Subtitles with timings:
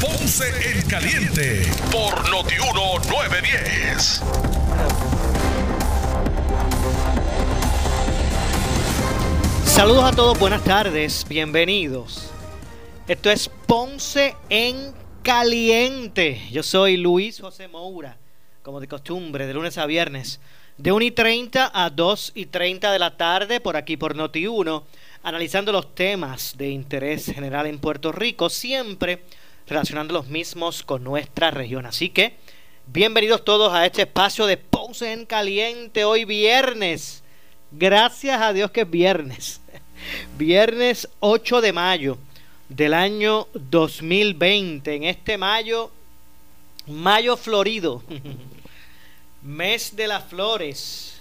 [0.00, 4.22] Ponce en Caliente por Notiuno 910.
[9.64, 12.30] Saludos a todos, buenas tardes, bienvenidos.
[13.08, 14.92] Esto es Ponce en
[15.22, 16.42] Caliente.
[16.52, 18.18] Yo soy Luis José Moura,
[18.62, 20.40] como de costumbre, de lunes a viernes,
[20.76, 24.82] de 1 y 30 a 2 y 30 de la tarde, por aquí por Noti1,
[25.22, 29.22] analizando los temas de interés general en Puerto Rico, siempre
[29.66, 31.86] relacionando los mismos con nuestra región.
[31.86, 32.36] Así que,
[32.86, 37.22] bienvenidos todos a este espacio de Ponce en Caliente, hoy viernes.
[37.72, 39.60] Gracias a Dios que es viernes.
[40.38, 42.18] Viernes 8 de mayo
[42.68, 44.94] del año 2020.
[44.94, 45.90] En este mayo,
[46.86, 48.02] mayo florido,
[49.42, 51.18] mes de las flores,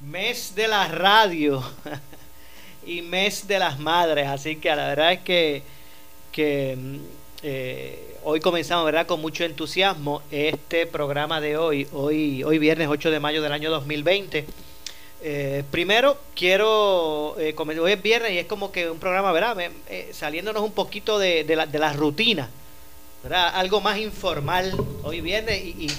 [0.00, 1.62] mes de la radio
[2.86, 4.28] y mes de las madres.
[4.28, 5.62] Así que la verdad es que,
[6.32, 6.78] que
[7.42, 9.06] eh, hoy comenzamos ¿verdad?
[9.06, 13.70] con mucho entusiasmo este programa de hoy, hoy, hoy viernes 8 de mayo del año
[13.70, 14.46] 2020
[15.22, 19.54] eh, primero, quiero, eh, hoy es viernes y es como que un programa, ¿verdad?
[19.88, 22.48] Eh, saliéndonos un poquito de, la, de la rutina,
[23.22, 23.52] ¿verdad?
[23.54, 25.90] Algo más informal hoy viernes y,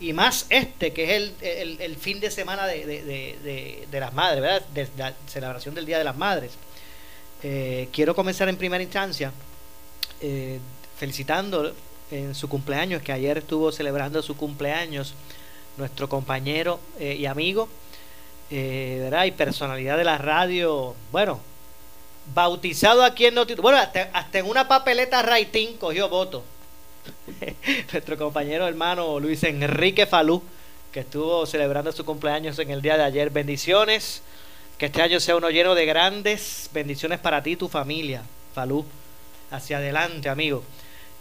[0.00, 4.40] y, más este, que es el, el, fin de semana de, de, de, las madres,
[4.40, 4.62] ¿verdad?
[4.72, 6.52] De la celebración del Día de las Madres.
[7.92, 9.32] Quiero comenzar en primera instancia
[11.02, 11.74] felicitando
[12.12, 15.14] en su cumpleaños, que ayer estuvo celebrando su cumpleaños,
[15.76, 17.68] nuestro compañero y amigo
[18.52, 19.24] eh, ¿verdad?
[19.24, 21.40] y personalidad de la radio, bueno,
[22.32, 26.44] bautizado aquí en Noti bueno, hasta, en una papeleta Raitín cogió voto.
[27.92, 30.40] Nuestro compañero hermano Luis Enrique Falú,
[30.92, 33.30] que estuvo celebrando su cumpleaños en el día de ayer.
[33.30, 34.22] Bendiciones,
[34.78, 38.22] que este año sea uno lleno de grandes bendiciones para ti y tu familia,
[38.54, 38.84] Falú.
[39.50, 40.62] Hacia adelante, amigo.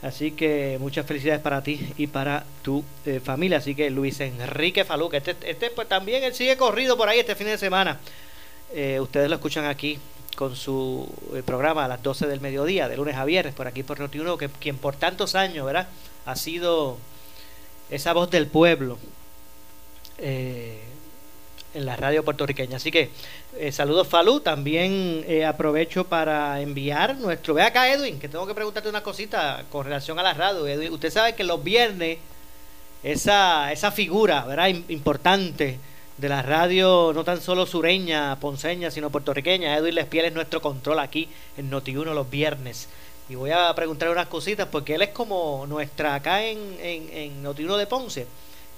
[0.01, 3.59] Así que muchas felicidades para ti y para tu eh, familia.
[3.59, 7.35] Así que Luis Enrique Falú, este, este pues también él sigue corrido por ahí este
[7.35, 7.99] fin de semana.
[8.73, 9.99] Eh, ustedes lo escuchan aquí
[10.35, 13.83] con su eh, programa a las 12 del mediodía, de lunes a viernes, por aquí
[13.83, 15.87] por Noti1, que quien por tantos años, ¿verdad?
[16.25, 16.97] Ha sido
[17.91, 18.97] esa voz del pueblo
[21.73, 22.77] en la radio puertorriqueña.
[22.77, 23.09] Así que
[23.57, 27.53] eh, saludos Falú, también eh, aprovecho para enviar nuestro...
[27.53, 30.67] Ve acá Edwin, que tengo que preguntarte una cosita con relación a la radio.
[30.67, 32.19] Edwin, usted sabe que los viernes
[33.03, 34.67] esa, esa figura, ¿verdad?
[34.89, 35.79] Importante
[36.17, 39.75] de la radio, no tan solo sureña, ponceña, sino puertorriqueña.
[39.77, 41.27] Edwin Lespiel es nuestro control aquí
[41.57, 42.87] en Noti1 los viernes.
[43.29, 47.43] Y voy a preguntar unas cositas porque él es como nuestra acá en, en, en
[47.43, 48.27] Noti1 de Ponce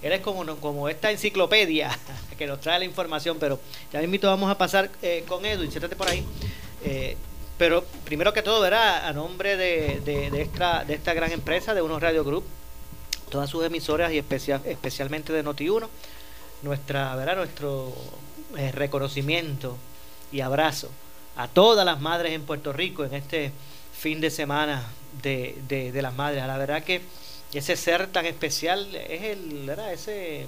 [0.03, 1.97] él es como, como esta enciclopedia
[2.37, 3.59] que nos trae la información, pero
[3.91, 6.25] ya mismo vamos a pasar eh, con Edwin, siéntate por ahí.
[6.83, 7.15] Eh,
[7.57, 9.07] pero primero que todo, ¿verdad?
[9.07, 12.43] A nombre de, de, esta, de esta gran empresa, de Unos Radio Group,
[13.29, 15.87] todas sus emisoras y especial, especialmente de Noti1,
[16.63, 17.37] nuestra, ¿verdad?
[17.37, 17.93] nuestro
[18.57, 19.77] eh, reconocimiento
[20.31, 20.89] y abrazo
[21.37, 23.51] a todas las madres en Puerto Rico en este
[23.97, 24.83] fin de semana
[25.21, 26.45] de, de, de las madres.
[26.45, 27.01] La verdad que
[27.59, 30.47] ese ser tan especial es el, Ese, e,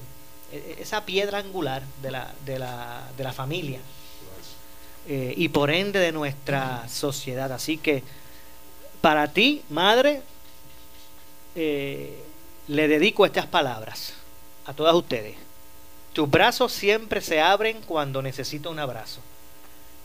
[0.51, 3.79] e, esa piedra angular de la, de la, de la familia
[5.07, 7.51] eh, y por ende de nuestra sociedad.
[7.51, 8.03] Así que
[9.01, 10.23] para ti, madre,
[11.55, 12.17] eh,
[12.67, 14.13] le dedico estas palabras
[14.65, 15.35] a todas ustedes.
[16.13, 19.21] Tus brazos siempre se abren cuando necesito un abrazo.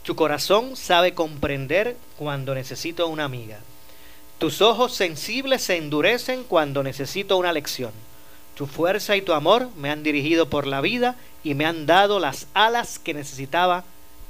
[0.03, 3.59] Tu corazón sabe comprender cuando necesito una amiga.
[4.41, 7.91] Tus ojos sensibles se endurecen cuando necesito una lección.
[8.55, 12.19] Tu fuerza y tu amor me han dirigido por la vida y me han dado
[12.19, 13.83] las alas que necesitaba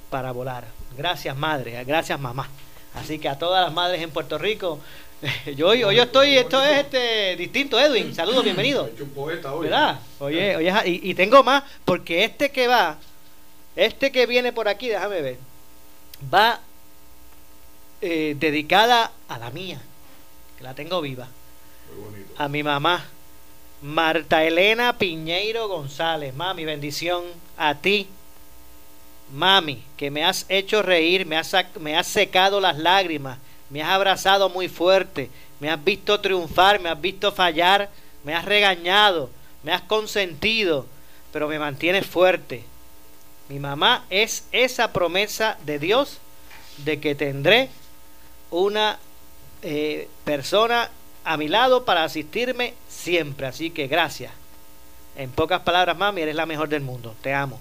[0.09, 0.65] para volar.
[0.97, 2.49] Gracias madre, gracias mamá.
[2.93, 4.81] Así que a todas las madres en Puerto Rico,
[5.55, 8.13] yo hoy, hoy estoy, esto es este distinto, Edwin.
[8.13, 8.89] Saludos, bienvenido.
[9.61, 10.01] ¿Verdad?
[10.19, 12.97] Oye, oye, y, y tengo más, porque este que va,
[13.77, 15.37] este que viene por aquí, déjame ver,
[16.33, 16.59] va
[18.01, 19.81] eh, dedicada a la mía
[20.61, 21.27] la tengo viva.
[22.37, 23.05] A mi mamá,
[23.81, 26.33] Marta Elena Piñeiro González.
[26.35, 27.23] Mami, bendición
[27.57, 28.07] a ti.
[29.33, 33.37] Mami, que me has hecho reír, me has, me has secado las lágrimas,
[33.69, 35.29] me has abrazado muy fuerte,
[35.59, 37.89] me has visto triunfar, me has visto fallar,
[38.23, 39.29] me has regañado,
[39.63, 40.85] me has consentido,
[41.31, 42.65] pero me mantienes fuerte.
[43.47, 46.19] Mi mamá es esa promesa de Dios
[46.77, 47.69] de que tendré
[48.49, 48.99] una
[49.61, 50.89] eh, persona
[51.23, 53.47] a mi lado para asistirme siempre.
[53.47, 54.31] Así que gracias.
[55.15, 57.15] En pocas palabras, mami, eres la mejor del mundo.
[57.21, 57.59] Te amo.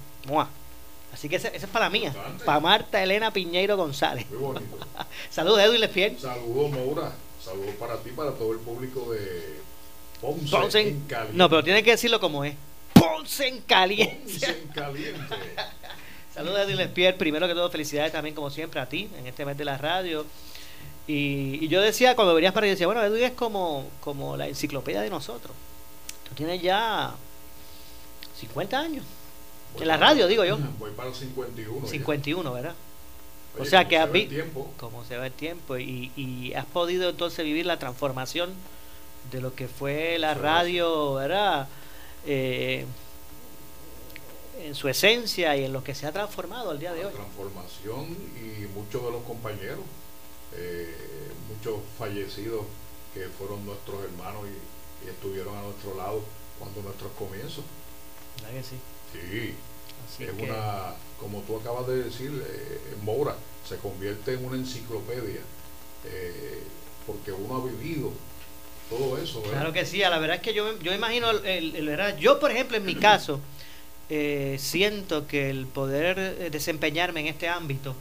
[1.12, 2.14] Así que esa, es para mía.
[2.44, 4.29] Para Marta Elena Piñeiro González.
[4.31, 4.79] Muy bonito.
[5.31, 6.19] Saludos, Edwin Lefiel.
[6.19, 7.12] Saludos, Maura.
[7.43, 9.61] Saludos para ti, para todo el público de
[10.20, 11.37] Ponce, en, Caliente.
[11.37, 12.55] No, pero tiene que decirlo como es.
[12.93, 14.20] Ponce en Caliente.
[14.23, 15.37] Ponce en Caliente.
[16.35, 17.14] Saludos, Edwin Lefiel.
[17.14, 20.26] Primero que todo, felicidades también, como siempre, a ti en este mes de la radio.
[21.12, 25.00] Y, yo decía, cuando venías para ahí, decía, bueno, Edwin es como, como la enciclopedia
[25.00, 25.52] de nosotros.
[26.28, 27.12] Tú tienes ya
[28.38, 29.04] 50 años.
[29.80, 30.56] en la radio, digo yo.
[30.78, 31.88] Voy para los 51.
[31.88, 32.74] 51, ¿verdad?
[33.58, 34.36] o sea que has visto
[34.76, 38.50] cómo se va el tiempo y, y, has podido entonces vivir la transformación
[39.32, 41.66] de lo que fue la radio, ¿verdad?
[42.24, 42.86] Eh,
[44.60, 47.14] en su esencia y en lo que se ha transformado al día de la hoy.
[47.14, 49.84] Transformación y muchos de los compañeros,
[50.54, 51.00] eh,
[51.60, 52.64] muchos fallecidos
[53.12, 56.22] que fueron nuestros hermanos y, estuvieron a nuestro lado
[56.58, 57.64] cuando nuestros comienzos.
[58.36, 58.76] ¿Verdad que sí?
[59.14, 60.24] Sí.
[60.24, 63.34] es una, como tú acabas de decir, eh, Mora
[63.66, 65.40] se convierte en una enciclopedia
[66.04, 66.62] eh,
[67.06, 68.12] porque uno ha vivido
[68.90, 69.40] todo eso.
[69.42, 72.50] Claro que sí, a la verdad es que yo, yo imagino, el, el, yo por
[72.50, 73.40] ejemplo en mi caso,
[74.10, 77.94] eh, siento que el poder eh, desempeñarme en este ámbito,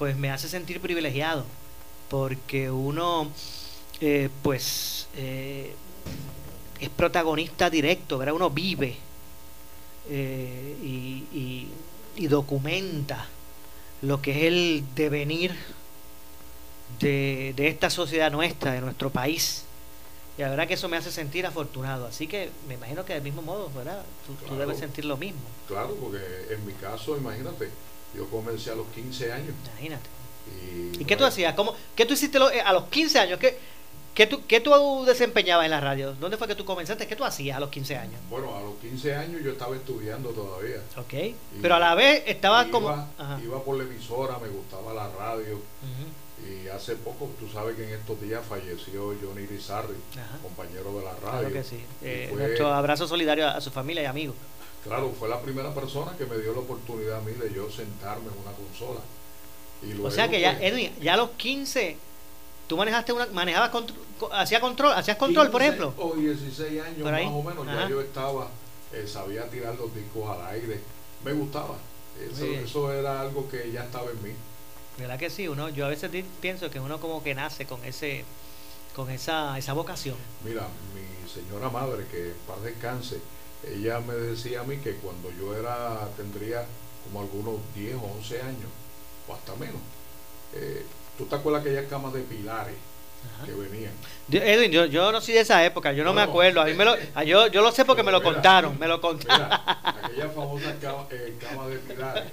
[0.00, 1.46] pues me hace sentir privilegiado,
[2.08, 3.30] porque uno,
[4.00, 8.34] eh, pues, es protagonista directo, ¿verdad?
[8.34, 8.96] Uno vive
[10.10, 11.68] y,
[12.16, 13.28] y, documenta
[14.02, 15.54] lo que es el devenir
[17.00, 19.64] de, de esta sociedad nuestra, de nuestro país
[20.36, 22.06] y la verdad que eso me hace sentir afortunado.
[22.06, 24.02] Así que me imagino que del mismo modo, ¿verdad?
[24.48, 25.40] Tú, debes sentir lo mismo.
[25.68, 26.18] Claro, porque
[26.50, 27.70] en mi caso, imagínate,
[28.14, 29.54] yo comencé a los 15 años.
[29.70, 30.08] Imagínate.
[30.98, 31.54] ¿Y, qué tú hacías?
[31.54, 33.38] ¿Cómo, ¿Qué tú hiciste a los 15 años?
[33.38, 33.56] ¿Qué,
[34.14, 36.14] qué, tú, ¿Qué tú desempeñabas en la radio?
[36.14, 37.06] ¿Dónde fue que tú comenzaste?
[37.06, 38.20] ¿Qué tú hacías a los 15 años?
[38.30, 40.76] Bueno, a los 15 años yo estaba estudiando todavía.
[40.96, 41.34] Ok.
[41.60, 42.90] Pero a la vez estaba como...
[43.42, 45.60] Iba por la emisora, me gustaba la radio.
[46.46, 49.94] Y hace poco, tú sabes que en estos días falleció Johnny Rizarri,
[50.42, 51.48] compañero de la radio.
[51.48, 51.80] Claro que sí.
[52.02, 54.36] Eh, nuestro abrazo solidario a, su familia y amigos.
[54.82, 58.26] Claro, fue la primera persona que me dio la oportunidad a mí de yo sentarme
[58.26, 59.00] en una consola.
[60.02, 61.96] O sea que ya, Edwin, ya a los 15,
[62.68, 63.70] tú manejaste una, manejabas,
[64.32, 65.94] hacía control, hacías control, por ejemplo.
[65.98, 68.48] O 16 años más o menos, ya yo estaba,
[68.92, 70.80] eh, sabía tirar los discos al aire,
[71.24, 71.76] me gustaba.
[72.30, 74.30] eso era algo que ya estaba en mí.
[74.98, 75.48] ¿Verdad que sí?
[75.48, 76.10] Uno, yo a veces
[76.40, 78.24] pienso que uno como que nace con ese
[78.94, 80.16] con esa, esa vocación.
[80.44, 83.18] Mira, mi señora madre, que paz descanse,
[83.68, 86.64] ella me decía a mí que cuando yo era, tendría
[87.04, 88.70] como algunos 10 o 11 años,
[89.28, 89.80] o hasta menos,
[90.54, 90.84] eh,
[91.18, 92.76] ¿tú te acuerdas aquellas camas de pilares?
[93.44, 93.92] que venían.
[94.30, 96.60] Edwin, yo, yo, no soy de esa época, yo no, me acuerdo.
[96.60, 96.94] A mí me lo,
[97.24, 99.48] yo, yo lo sé porque me lo contaron, me lo contaron.
[99.50, 101.34] aquellas famosas camas eh,
[101.70, 102.24] de pilares,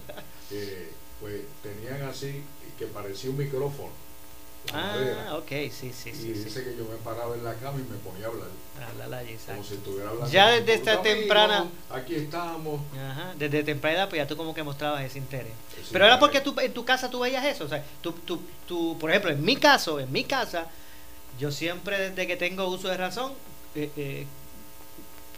[1.19, 2.43] pues tenían así
[2.77, 3.91] que parecía un micrófono.
[4.73, 6.27] Ah, ok, sí, sí, sí.
[6.27, 8.47] Y dice que yo me paraba en la cama y me ponía a hablar.
[9.47, 10.31] como si estuviera hablando.
[10.31, 11.65] Ya desde esta temprana.
[11.89, 12.81] Aquí estamos.
[12.95, 15.51] Ajá, desde temprana edad, pues ya tú como que mostrabas ese interés.
[15.91, 17.65] Pero era porque tú, en tu casa tú veías eso.
[17.65, 20.67] O sea, tú, tú, tú, por ejemplo, en mi caso, en mi casa,
[21.39, 23.33] yo siempre desde que tengo uso de razón,
[23.75, 24.25] eh, eh,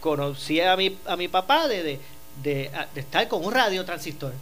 [0.00, 2.00] conocí a mi, a mi papá de, de,
[2.42, 4.32] de, de estar con un radio transistor,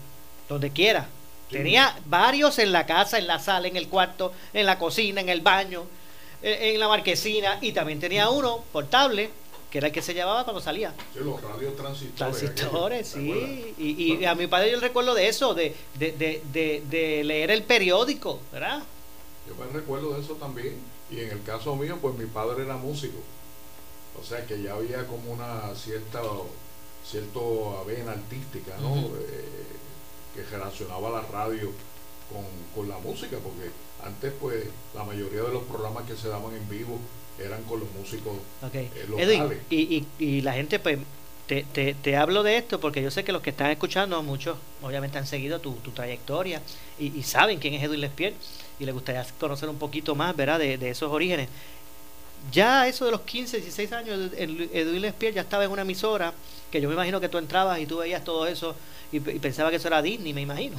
[0.49, 1.09] donde quiera
[1.53, 5.29] Tenía varios en la casa, en la sala, en el cuarto, en la cocina, en
[5.29, 5.85] el baño,
[6.43, 9.31] en, la marquesina y también tenía uno portable
[9.71, 10.93] que era el que se llevaba cuando salía.
[11.15, 12.39] Sí, los radios transistores.
[12.39, 13.75] Transistores, sí.
[13.79, 18.83] Y, a mi padre yo recuerdo de eso, de, de, leer el periódico, ¿verdad?
[19.49, 20.77] Yo me recuerdo de eso también.
[21.11, 23.19] Y en el caso mío, pues mi padre era músico.
[24.21, 26.21] O sea que ya había como una cierta
[27.09, 29.09] cierto avena artística, ¿no?
[30.35, 31.71] Que relacionaba la radio
[32.75, 33.71] con, la música, porque
[34.03, 36.99] antes pues la mayoría de los programas que se daban en vivo
[37.39, 38.33] eran con los músicos
[38.67, 38.91] okay.
[38.95, 39.59] Eh, locales.
[39.71, 40.99] y, y, la gente pues
[41.47, 44.57] te, te, te, hablo de esto porque yo sé que los que están escuchando, muchos
[44.83, 46.63] obviamente han seguido tu, tu trayectoria
[46.99, 48.35] y, saben quién es Edwin Lespier
[48.79, 51.49] y les gustaría conocer un poquito más, ¿verdad?, de, de esos orígenes.
[52.51, 56.33] Ya eso de los 15, 16 años, Edwin Lespier ya estaba en una emisora
[56.71, 58.75] que yo me imagino que tú entrabas y tú veías todo eso
[59.13, 60.77] y, pensaba que eso era Disney, me imagino.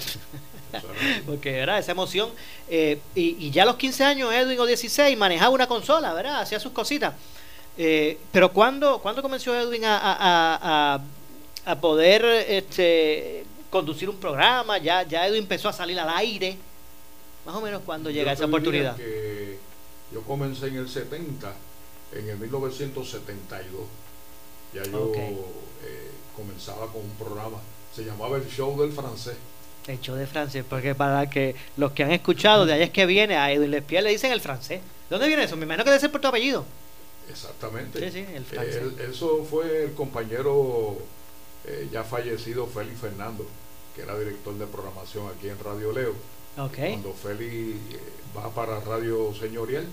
[1.28, 1.78] Porque, ¿verdad?
[1.78, 2.32] Esa emoción.
[2.68, 6.42] Eh, y, ya a los 15 años, Edwin o 16, manejaba una consola, ¿verdad?
[6.42, 7.14] Hacía sus cositas.
[7.78, 11.02] Eh, pero ¿cuándo, ¿cuándo comenzó Edwin a, a, a,
[11.72, 14.80] a poder este, conducir un programa?
[14.80, 16.58] Ya, ya Edwin empezó a salir al aire.
[17.46, 18.96] Más o menos cuando llega esa oportunidad.
[18.96, 19.33] Que
[20.14, 21.54] yo comencé en el 70,
[22.14, 23.82] en el 1972.
[24.74, 27.58] Ya yo eh, comenzaba con un programa,
[27.96, 29.36] se llamaba El Show del Francés.
[29.88, 33.06] El show de francés, porque para que los que han escuchado de allá es que
[33.06, 34.80] viene, a Edwin Lespier le dicen el francés.
[35.10, 35.58] ¿Dónde viene eso?
[35.58, 36.64] Me imagino que debe ser por tu apellido.
[37.30, 38.00] Exactamente.
[38.00, 38.82] Sí, sí, el francés.
[39.10, 40.98] eso fue el compañero
[41.66, 43.46] eh, ya fallecido Félix Fernando,
[43.96, 46.14] que era director de programación aquí en Radio Leo.
[46.58, 46.92] Okay.
[46.92, 47.54] Cuando Félix
[47.94, 48.00] eh,
[48.36, 49.86] va para Radio Señorial,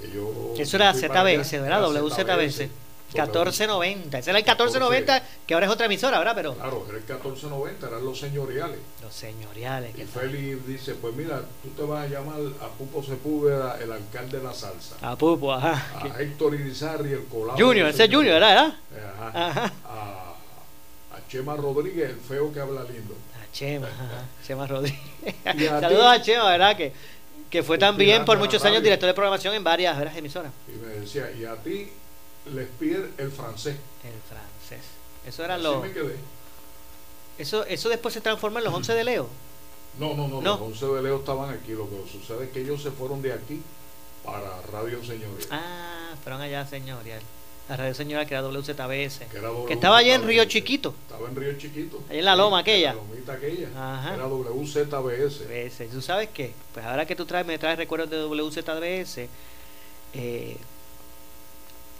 [0.00, 0.54] que yo...
[0.58, 1.82] Eso era ZBS, ¿verdad?
[1.82, 2.68] WZBS.
[3.12, 6.32] 1490, ese era el 1490, que ahora es otra emisora, ¿verdad?
[6.34, 6.54] Pero...
[6.54, 8.78] Claro, era el 1490, eran los señoriales.
[9.02, 9.96] Los señoriales.
[9.96, 14.38] Y Félix dice, pues mira, tú te vas a llamar a Pupo Sepúlveda, el alcalde
[14.38, 14.96] de la salsa.
[15.00, 15.86] A Pupo, ajá.
[15.94, 17.58] A Héctor Irizarri, el colado.
[17.58, 18.74] Junior, ese es Junior, ¿verdad?
[19.18, 19.48] Ajá.
[19.48, 19.72] ajá.
[19.84, 20.34] A,
[21.16, 23.14] a, Chema Rodríguez, el feo que habla lindo.
[23.40, 24.24] A Chema, ajá.
[24.44, 25.00] Chema Rodríguez.
[25.44, 26.76] Saludos a Chema, ¿verdad?
[26.76, 26.92] Que,
[27.50, 30.52] que fue también por muchos años director de programación en varias, varias emisoras.
[30.68, 31.88] Y me decía, y a ti
[32.52, 33.76] les pide el francés.
[34.04, 34.84] El francés.
[35.26, 35.84] Eso era lo.
[37.38, 39.28] Eso, eso después se transformó en los 11 de Leo.
[39.98, 41.72] No, no, no, los 11 de Leo estaban aquí.
[41.72, 43.62] Lo que sucede es que ellos se fueron de aquí
[44.22, 45.48] para Radio Señorial.
[45.50, 47.22] Ah, fueron allá Señorial.
[47.68, 49.18] La Radio Señorial que era WZBS.
[49.30, 49.66] Que, era WZBS.
[49.66, 50.94] que estaba allá en Río Chiquito.
[51.02, 52.02] Estaba en Río Chiquito.
[52.08, 52.90] Ahí en la loma aquella.
[52.90, 53.68] En la lomita aquella.
[53.76, 54.14] Ajá.
[54.14, 55.90] Era WZBS.
[55.90, 56.52] ¿Tú sabes qué?
[56.72, 59.28] Pues ahora que tú traes, me traes recuerdos de WZBS.
[60.14, 60.56] Eh,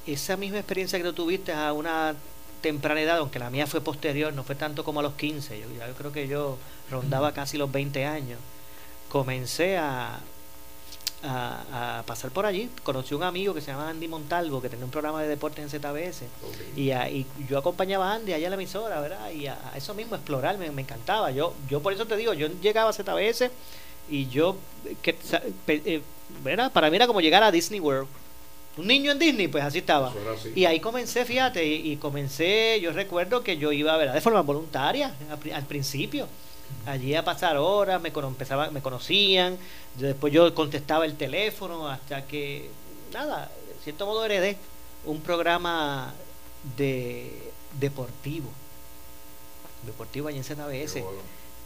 [0.06, 2.14] esa misma experiencia que tú tuviste a una
[2.60, 5.66] temprana edad, aunque la mía fue posterior, no fue tanto como a los 15, yo,
[5.68, 6.58] yo creo que yo
[6.90, 8.38] rondaba casi los 20 años,
[9.08, 10.20] comencé a,
[11.26, 14.90] a, pasar por allí, conocí un amigo que se llama Andy Montalvo, que tenía un
[14.90, 16.22] programa de deportes en ZBS,
[16.76, 19.30] y, y, yo acompañaba a Andy allá en la emisora, ¿verdad?
[19.30, 21.30] Y a, eso mismo, explorar, me, encantaba.
[21.30, 23.50] Yo, yo por eso te digo, yo llegaba a ZBS
[24.08, 24.56] y yo,
[25.02, 25.16] que,
[25.68, 26.02] eh,
[26.42, 26.72] ¿verdad?
[26.72, 28.08] Para mí era como llegar a Disney World
[28.76, 30.12] un niño en Disney, pues así estaba.
[30.54, 34.14] Y ahí comencé, fíjate, y, comencé, yo recuerdo que yo iba, ¿verdad?
[34.14, 35.14] De forma voluntaria
[35.54, 36.28] al, principio.
[36.86, 39.58] Allí a pasar horas, me, empezaba, me conocían,
[39.96, 42.70] después yo contestaba el teléfono hasta que,
[43.12, 44.56] nada, de cierto modo heredé
[45.04, 46.14] un programa
[46.76, 48.50] de deportivo.
[49.84, 51.02] Deportivo allí en ZBS.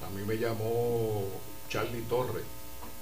[0.05, 1.25] A mí me llamó
[1.69, 2.45] Charlie Torres,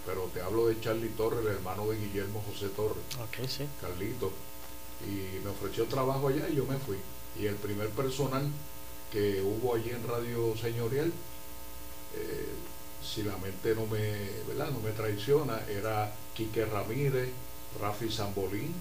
[0.06, 3.04] pero te hablo de Charlie Torres, el hermano de Guillermo José Torres.
[3.48, 3.68] Sí.
[3.80, 4.32] Carlito
[5.06, 6.98] y me ofreció trabajo allá y yo me fui.
[7.40, 8.50] Y el primer personal
[9.12, 11.14] que hubo allí en Radio Señorial,
[12.16, 12.48] eh,
[13.04, 14.72] si la mente no me, ¿verdad?
[14.72, 17.30] no me traiciona, era Quique Ramírez,
[17.82, 18.74] Rafi Zambolín,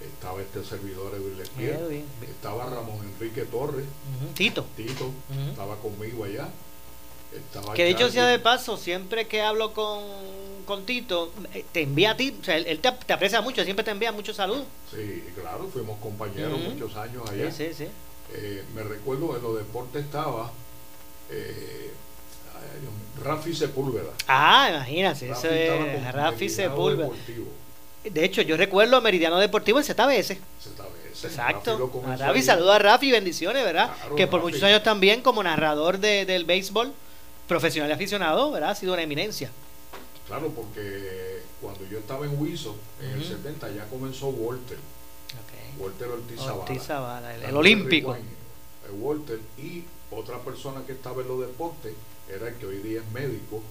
[0.00, 3.86] estaba este servidor de estaba Ramón Enrique Torres,
[4.34, 5.10] Tito, Tito
[5.50, 6.48] estaba conmigo allá
[7.74, 10.02] que de hecho sea de paso, siempre que hablo con,
[10.64, 13.90] con Tito, eh, te envía a ti, o sea, él, te, aprecia mucho, siempre te
[13.90, 14.62] envía mucho salud.
[14.90, 17.50] Sí, claro, fuimos compañeros muchos años allá.
[17.52, 17.86] Sí, sí,
[18.32, 20.50] eh, me recuerdo en los deportes estaba
[21.30, 21.92] eh,
[23.22, 24.12] Rafi Sepúlveda.
[24.26, 27.10] Ah, imagínate, eso es Rafi Sepúlveda.
[28.10, 30.36] De hecho, yo recuerdo a Meridiano Deportivo en ZBS.
[30.36, 31.24] ZBS.
[31.24, 31.90] Exacto.
[32.18, 33.90] Rafi, saludos a Rafi, bendiciones, ¿verdad?
[34.16, 36.92] que por muchos años también como narrador de, del béisbol
[37.46, 38.70] profesional y aficionado, ¿verdad?
[38.70, 39.50] Ha sido una eminencia.
[40.26, 44.78] Claro, porque cuando yo estaba en Wiso, en el 70, ya comenzó Walter.
[45.78, 46.40] Walter Ortiz.
[46.40, 48.16] Ortiz Zavala, el, olímpico.
[49.00, 51.94] Walter y otra persona que estaba en los deportes
[52.28, 53.62] era el que hoy día es médico,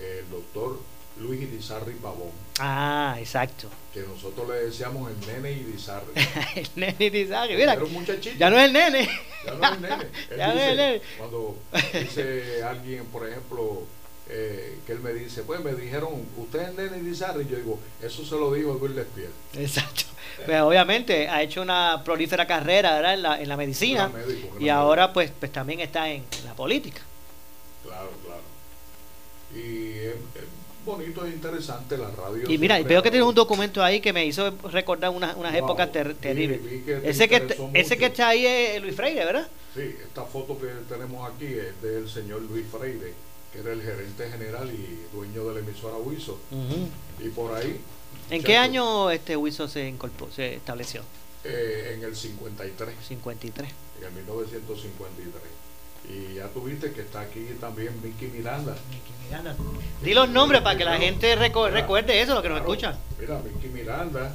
[0.00, 0.78] el doctor
[1.18, 2.30] Luis Irizarri Pavón.
[2.58, 3.68] Ah, exacto.
[3.92, 6.12] Que nosotros le decíamos el nene Irizarri.
[6.56, 7.74] el nene Irizarri, mira.
[7.74, 8.36] Era un muchachito.
[8.38, 9.08] Ya no es el nene.
[9.44, 10.10] ya no es el nene.
[10.36, 11.02] ya no es el nene.
[11.18, 11.56] Cuando
[11.92, 13.82] dice alguien, por ejemplo,
[14.28, 17.46] eh, que él me dice, pues me dijeron, usted es el nene Irizarri.
[17.46, 19.30] Yo digo, eso se lo dijo Luis Despiel.
[19.54, 20.04] Exacto.
[20.44, 23.14] Pues obviamente ha hecho una prolífera carrera ¿verdad?
[23.14, 24.10] En, la, en la medicina.
[24.58, 27.00] y ahora pues, pues también está en, la política.
[27.84, 28.42] Claro, claro.
[29.54, 30.08] Y
[30.84, 32.50] bonito e interesante la radio.
[32.50, 35.90] Y mira, veo que tienes un documento ahí que me hizo recordar unas, unas épocas
[35.92, 36.60] terribles.
[37.04, 39.48] ese, que, ese que está ahí es Luis Freire, ¿verdad?
[39.74, 43.14] Sí, esta foto que tenemos aquí es del señor Luis Freire,
[43.52, 46.38] que era el gerente general y dueño de la emisora Huizo.
[47.20, 47.80] Y por ahí.
[48.30, 51.02] ¿En qué año este Huizo se, incorporó, se estableció?
[51.44, 52.94] Eh, en el 53.
[53.08, 53.68] 53.
[53.98, 55.61] En el 1953.
[56.08, 58.74] Y ya tuviste que está aquí también Mickey Miranda.
[58.90, 59.54] Mickey Miranda.
[60.02, 62.98] Di los nombres para que la gente recuerde eso, lo que nos escucha.
[63.18, 64.32] Mira, Mickey Miranda,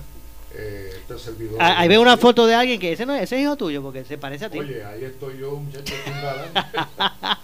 [0.54, 1.58] eh, este servidor.
[1.60, 4.06] Ah, ahí veo una foto de alguien que ese no ese es hijo tuyo, porque
[4.06, 4.60] se parece a ti.
[4.60, 5.94] Oye, ahí estoy yo, muchacho,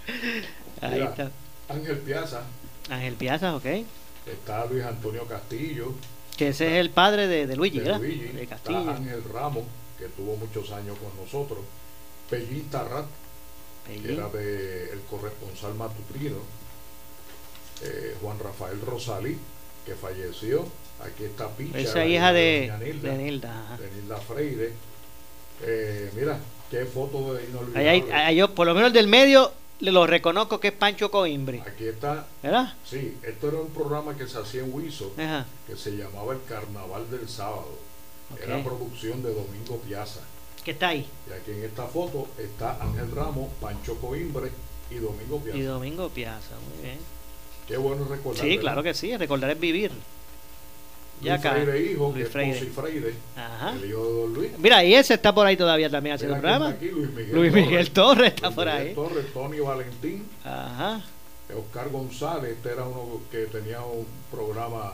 [0.80, 1.30] ahí está.
[1.68, 2.42] Ángel Piazza.
[2.90, 3.66] Ángel Piazza, ok.
[4.26, 5.92] Está Luis Antonio Castillo.
[6.36, 8.00] Que ese es el padre de, Luigi, de ¿verdad?
[8.00, 8.28] Luigi.
[8.28, 8.80] De Castillo.
[8.80, 9.64] Está Ángel Ramos,
[9.98, 11.60] que tuvo muchos años con nosotros.
[12.28, 13.06] Pellín Tarrat,
[13.88, 16.36] era de el corresponsal matutino.
[17.82, 19.36] Eh, Juan Rafael Rosalí,
[19.84, 20.66] que falleció.
[21.00, 21.78] Aquí está Picha.
[21.78, 22.84] Esa hija de, de
[23.18, 23.76] Nilda.
[23.76, 24.72] De Nilda, Freire.
[25.62, 26.38] Eh, mira,
[26.70, 28.34] qué foto de inolvidable.
[28.34, 31.62] yo, por lo menos del medio, lo reconozco que es Pancho Coimbre.
[31.66, 32.26] Aquí está.
[32.42, 32.74] ¿Verdad?
[32.88, 35.12] Sí, esto era un programa que se hacía en Huizo,
[35.66, 37.78] que se llamaba El Carnaval del Sábado.
[38.40, 40.20] Era producción de Domingo Piazza.
[40.64, 41.06] ¿Qué está ahí?
[41.28, 44.50] Y aquí en esta foto está Ángel Ramos, Pancho Coimbre
[44.90, 45.58] y Domingo Piazza.
[45.58, 46.98] Y Domingo Piazza, muy bien.
[47.68, 48.44] Qué bueno recordar.
[48.44, 49.90] Sí, claro que sí, recordar es vivir.
[51.22, 51.52] Ya acá.
[51.52, 52.58] Freire hijo, Luis que Freire.
[52.58, 53.72] Es Freire, Ajá.
[53.72, 54.58] el hijo de Don Luis.
[54.58, 56.74] Mira, y ese está por ahí todavía también haciendo el programa.
[56.80, 58.94] Luis Miguel, Luis Miguel Torres, está Luis por Miguel ahí.
[58.94, 60.28] Torres, Tony Valentín.
[60.44, 61.02] Ajá.
[61.56, 64.92] Oscar González, este era uno que tenía un programa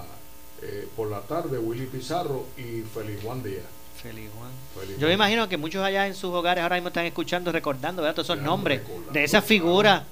[0.63, 3.65] eh, por la tarde, Willy Pizarro y Feliz Juan Díaz.
[4.03, 4.99] Feliz Juan.
[4.99, 8.15] Yo me imagino que muchos allá en sus hogares ahora mismo están escuchando, recordando ¿verdad?
[8.15, 8.81] todos esos nombres
[9.13, 10.03] de esas figuras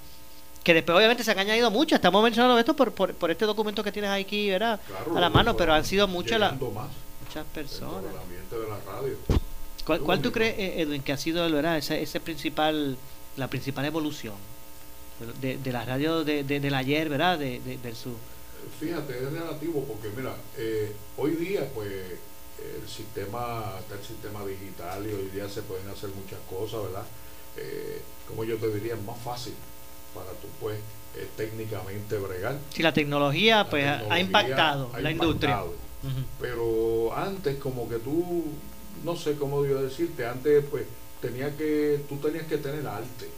[0.63, 1.97] que después obviamente se han añadido muchas.
[1.97, 4.79] Estamos mencionando esto por, por, este documento que tienes aquí, ¿verdad?
[5.15, 8.03] a la mano, pero han sido muchas las muchas personas.
[8.51, 9.17] De la radio.
[9.85, 11.79] ¿Cuál, ¿Cuál, tú crees, eh, Edwin, que ha sido ¿verdad?
[11.79, 12.99] Ese, ese principal,
[13.39, 14.35] la principal evolución
[15.41, 17.39] de, de la radio de, de, del ayer, ¿verdad?
[17.39, 18.13] De, de, versus...
[18.79, 21.91] Fíjate, es relativo porque, mira, eh, hoy día, pues,
[22.59, 27.05] el sistema, está el sistema digital y hoy día se pueden hacer muchas cosas, ¿verdad?
[27.57, 29.55] Eh, como yo te diría, es más fácil
[30.15, 30.79] para tú, pues,
[31.17, 32.59] eh, técnicamente bregar.
[32.73, 35.63] Si la tecnología, pues, ha impactado la industria.
[36.41, 38.45] Pero antes, como que tú,
[39.05, 40.85] no sé cómo yo decirte, antes, pues,
[41.21, 43.29] tenía que, tú tenías que tener arte.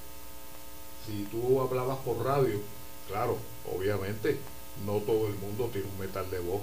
[1.07, 2.61] Si tú hablabas por radio,
[3.09, 3.39] claro,
[3.75, 4.39] obviamente,
[4.85, 6.61] no todo el mundo tiene un metal de voz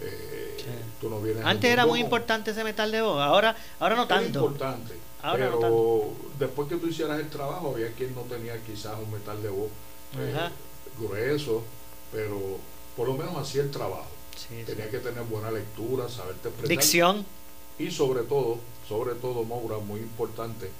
[0.00, 0.56] eh,
[1.00, 4.40] tú no vienes Antes era muy importante ese metal de voz, ahora, ahora no tanto.
[4.40, 4.94] importante,
[5.32, 9.48] pero después que tú hicieras el trabajo, había quien no tenía quizás un metal de
[9.48, 9.68] voz
[10.18, 10.48] eh,
[10.98, 11.62] grueso,
[12.12, 12.58] pero
[12.96, 14.08] por lo menos hacía el trabajo.
[14.66, 16.68] tenía que tener buena lectura, saberte expresar.
[16.68, 17.26] Dicción.
[17.78, 20.70] Y sobre todo, sobre todo, Maura, muy importante,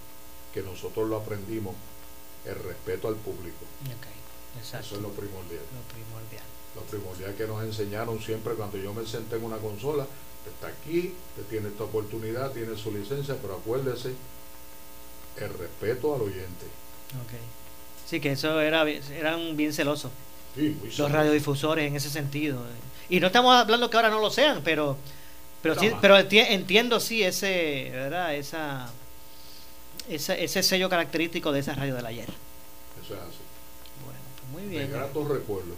[0.52, 1.74] que nosotros lo aprendimos,
[2.44, 3.64] el respeto al público.
[4.60, 5.62] Eso es lo primordial.
[5.74, 10.06] Lo primordial lo primordial que nos enseñaron siempre cuando yo me senté en una consola,
[10.46, 14.12] está aquí, te tiene esta oportunidad, tiene su licencia, pero acuérdese,
[15.36, 16.66] el respeto al oyente.
[17.26, 17.40] Okay.
[18.06, 20.10] Sí, que eso era, eran bien celosos.
[20.54, 22.60] Sí, Los radiodifusores en ese sentido.
[23.08, 24.96] Y no estamos hablando que ahora no lo sean, pero
[25.62, 28.34] pero sí, pero entiendo sí ese, ¿verdad?
[28.34, 28.90] Esa,
[30.10, 32.28] ese, ese sello característico de esa radio del ayer.
[33.02, 33.38] Eso es así.
[34.04, 34.90] Bueno, pues muy bien.
[34.90, 35.74] De gratos recuerdos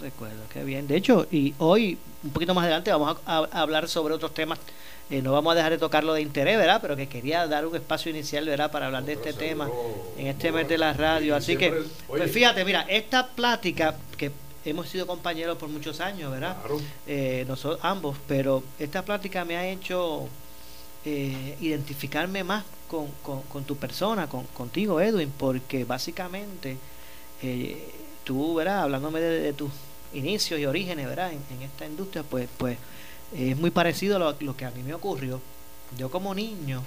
[0.00, 0.86] recuerdo, qué bien.
[0.86, 4.58] De hecho, y hoy, un poquito más adelante, vamos a, hablar sobre otros temas.
[5.10, 6.78] Eh, no vamos a dejar de tocarlo de interés, ¿verdad?
[6.80, 8.70] Pero que quería dar un espacio inicial, ¿verdad?
[8.70, 9.68] Para hablar de este tema
[10.16, 11.36] en este mes de la radio.
[11.36, 14.30] Así que, pues fíjate, mira, esta plática que
[14.64, 16.56] hemos sido compañeros por muchos años, ¿verdad?
[17.06, 20.28] Eh, nosotros ambos, pero esta plática me ha hecho
[21.04, 26.76] eh, identificarme más con, con, tu persona, con, contigo, Edwin, porque básicamente
[27.42, 27.90] eh,
[28.24, 28.82] tú, ¿verdad?
[28.82, 29.70] Hablándome de, tus
[30.12, 31.32] inicios y orígenes, ¿verdad?
[31.32, 32.78] En, esta industria, pues, pues
[33.36, 35.40] es muy parecido a lo, que a mí me ocurrió.
[35.96, 36.82] Yo como niño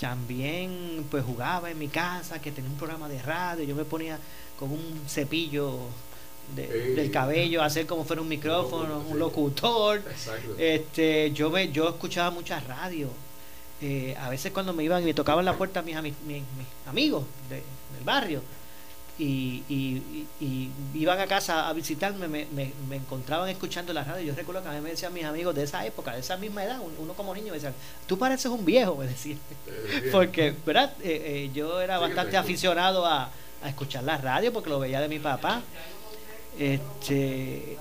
[0.00, 4.18] también pues jugaba en mi casa, que tenía un programa de radio, yo me ponía
[4.58, 5.78] con un cepillo
[6.54, 10.02] del cabello hacer como fuera un micrófono, un locutor.
[10.58, 13.10] Este, yo me, yo escuchaba muchas radios.
[13.80, 16.42] Eh, a veces cuando me iban y me tocaban la puerta mis, mis, mis
[16.86, 17.62] amigos del
[18.04, 18.42] barrio,
[19.18, 19.62] y,
[20.40, 24.26] y, iban a casa a visitarme, me, me, encontraban escuchando la radio.
[24.26, 26.64] Yo recuerdo que a mí me decían mis amigos de esa época, de esa misma
[26.64, 27.74] edad, uno como niño, me decían,
[28.06, 29.38] tú pareces un viejo, me decían.
[30.12, 30.92] porque, ¿verdad?
[31.00, 33.30] Eh, eh, yo era bastante aficionado a,
[33.62, 35.62] a, escuchar la radio porque lo veía de mi papá.
[36.58, 37.76] Este,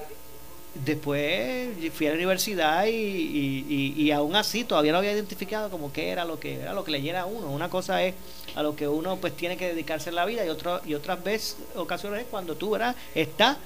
[0.76, 6.10] después fui a la universidad y, y, aún así todavía no había identificado como qué
[6.10, 7.52] era lo que era lo que le llena a uno.
[7.52, 8.16] Una cosa es
[8.56, 11.24] a lo que uno pues tiene que dedicarse en la vida y otro, y otras
[11.24, 12.96] veces ocasiones es cuando tú ¿verdad?
[13.14, 13.58] estás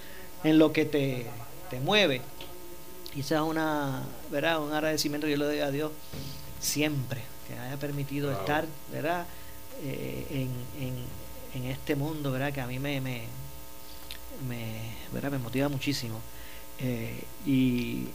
[0.44, 1.26] en lo que te,
[1.70, 2.22] te mueve.
[3.14, 4.62] Quizás una, ¿verdad?
[4.62, 5.92] un agradecimiento yo le doy a Dios
[6.60, 9.26] siempre que me haya permitido estar ¿verdad?
[9.84, 12.52] Eh, en, en, en, este mundo ¿verdad?
[12.52, 13.24] que a mí me, me,
[14.48, 15.32] me, ¿verdad?
[15.32, 16.20] me motiva muchísimo.
[16.80, 18.06] Eh, y,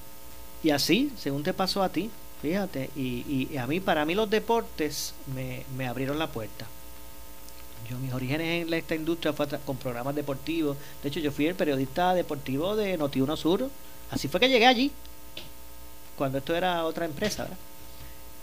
[0.62, 4.30] y, así, según te pasó a ti, fíjate, y, y a mí, para mí los
[4.30, 6.66] deportes me, me, abrieron la puerta.
[7.90, 10.76] Yo mis orígenes en esta industria fue con programas deportivos.
[11.02, 13.68] De hecho, yo fui el periodista deportivo de Noti1 Sur.
[14.10, 14.92] Así fue que llegué allí,
[16.16, 17.48] cuando esto era otra empresa,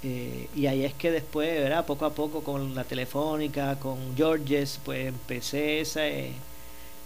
[0.01, 1.85] eh, y ahí es que después, ¿verdad?
[1.85, 6.31] Poco a poco con la telefónica, con Georges, pues empecé ese,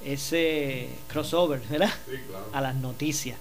[0.05, 1.93] ese crossover, ¿verdad?
[2.51, 3.37] A las noticias.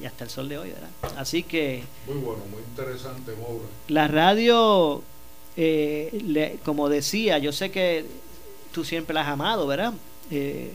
[0.00, 0.90] Y hasta el sol de hoy, ¿verdad?
[1.16, 1.84] Así que...
[2.06, 3.64] Muy bueno, muy interesante, Maura.
[3.88, 5.02] La radio,
[5.56, 8.04] eh, como decía, yo sé que
[8.72, 9.94] tú siempre la has amado, ¿verdad?
[10.30, 10.72] Eh,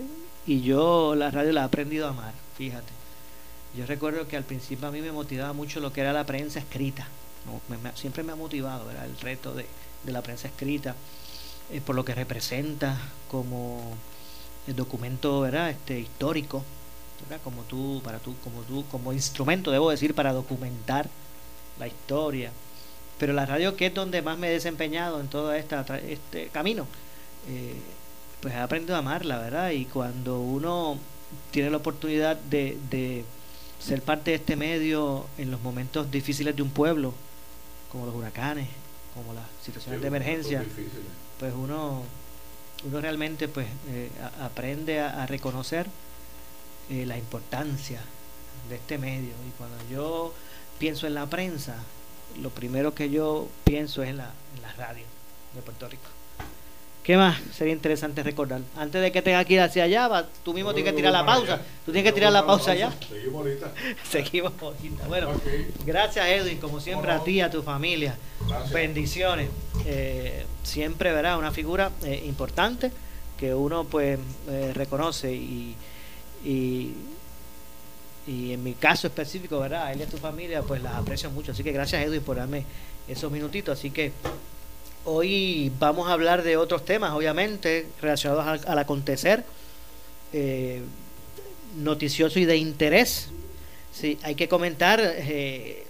[0.48, 2.92] y yo la radio la he aprendido a amar, fíjate.
[3.78, 6.60] Yo recuerdo que al principio a mí me motivaba mucho lo que era la prensa
[6.60, 7.08] escrita.
[7.96, 9.06] siempre me ha motivado, ¿verdad?
[9.06, 9.66] El reto de,
[10.06, 10.96] la prensa escrita,
[11.72, 12.98] eh, por lo que representa
[13.30, 13.96] como
[14.68, 15.70] el documento ¿verdad?
[15.70, 16.64] Este, histórico,
[17.44, 21.10] como tú, para tú, como tú, como instrumento, debo decir, para documentar
[21.80, 22.52] la historia.
[23.18, 26.88] Pero la radio, que es donde más me he desempeñado en todo esta, este camino,
[27.48, 27.76] eh,
[28.42, 29.70] pues he aprendido a amarla, ¿verdad?
[29.72, 30.98] Y cuando uno
[31.52, 33.24] tiene la oportunidad de, de
[33.80, 37.14] ser parte de este medio en los momentos difíciles de un pueblo,
[37.92, 38.68] como los huracanes,
[39.14, 40.64] como las situaciones de emergencia,
[41.40, 42.04] pues uno
[42.84, 44.10] uno realmente pues eh,
[44.42, 45.88] aprende a, reconocer
[46.90, 48.02] eh, la importancia
[48.70, 49.34] de este medio.
[49.48, 50.34] Y cuando yo
[50.80, 51.76] pienso en la prensa
[52.42, 55.06] lo primero que yo pienso es la, en la radio
[55.54, 56.21] de Puerto Rico
[57.04, 58.62] ¿Qué más sería interesante recordar?
[58.78, 61.60] Antes de que tenga que ir hacia allá, tú mismo tienes que tirar la pausa.
[61.84, 62.94] Tú tienes que tirar la pausa allá.
[63.10, 63.72] Seguimos ahorita.
[64.10, 65.08] Seguimos ahorita.
[65.08, 65.32] Bueno,
[65.84, 68.16] gracias Edwin, como siempre a ti y a tu familia.
[68.72, 69.50] Bendiciones.
[69.86, 72.92] Eh, siempre, verá Una figura eh, importante
[73.40, 75.76] que uno pues eh, reconoce y,
[76.46, 76.94] y,
[78.28, 79.92] y, en mi caso específico, ¿verdad?
[79.92, 81.52] Él y a tu familia pues las aprecio mucho.
[81.52, 82.64] Así que gracias Edwin por darme
[83.08, 83.80] esos minutitos.
[83.80, 84.12] Así que
[85.04, 89.44] Hoy vamos a hablar de otros temas, obviamente, relacionados al, acontecer
[90.32, 90.82] eh,
[91.78, 93.30] noticioso y de interés.
[93.92, 95.88] Sí, hay que comentar eh,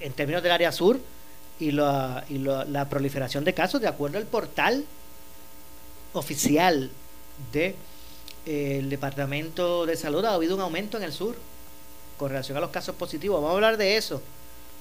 [0.00, 0.98] en términos del área sur
[1.60, 4.84] y, la, y la proliferación de casos, de acuerdo al portal
[6.12, 6.90] oficial
[7.52, 7.76] del
[8.44, 11.36] de, el Departamento de Salud, ha habido un aumento en el sur
[12.16, 13.36] con relación a los casos positivos.
[13.36, 14.20] Vamos a hablar de eso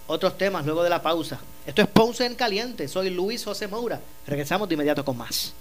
[0.08, 1.40] otros temas luego de la pausa.
[1.66, 2.88] Esto es Ponce en Caliente.
[2.88, 4.02] Soy Luis José Moura.
[4.26, 5.54] Regresamos de inmediato con más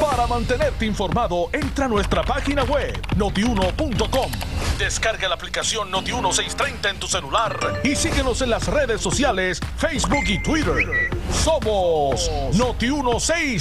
[0.01, 4.33] para mantenerte informado, entra a nuestra página web notiuno.com.
[4.79, 10.41] Descarga la aplicación Noti1630 en tu celular y síguenos en las redes sociales, Facebook y
[10.43, 11.11] Twitter.
[11.33, 13.58] Somos Noti1630,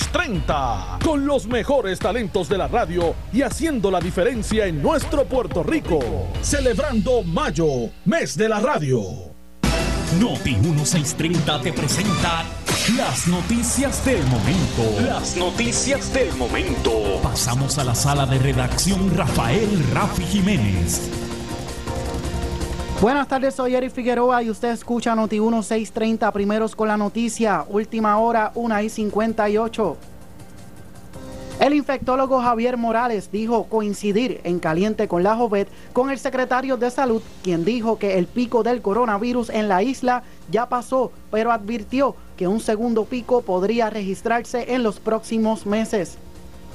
[1.04, 6.00] con los mejores talentos de la radio y haciendo la diferencia en nuestro Puerto Rico.
[6.42, 9.02] Celebrando Mayo, mes de la radio.
[10.20, 12.44] Noti1630 te presenta
[12.96, 15.02] las noticias del momento.
[15.06, 17.20] Las noticias del momento.
[17.24, 21.27] Pasamos a la sala de redacción Rafael Rafi Jiménez.
[23.00, 28.18] Buenas tardes, soy Eric Figueroa y usted escucha Noti 1630 primeros con la noticia, última
[28.18, 29.98] hora 1 y 58.
[31.60, 36.90] El infectólogo Javier Morales dijo coincidir en caliente con la Jovet con el secretario de
[36.90, 42.16] Salud, quien dijo que el pico del coronavirus en la isla ya pasó, pero advirtió
[42.36, 46.18] que un segundo pico podría registrarse en los próximos meses.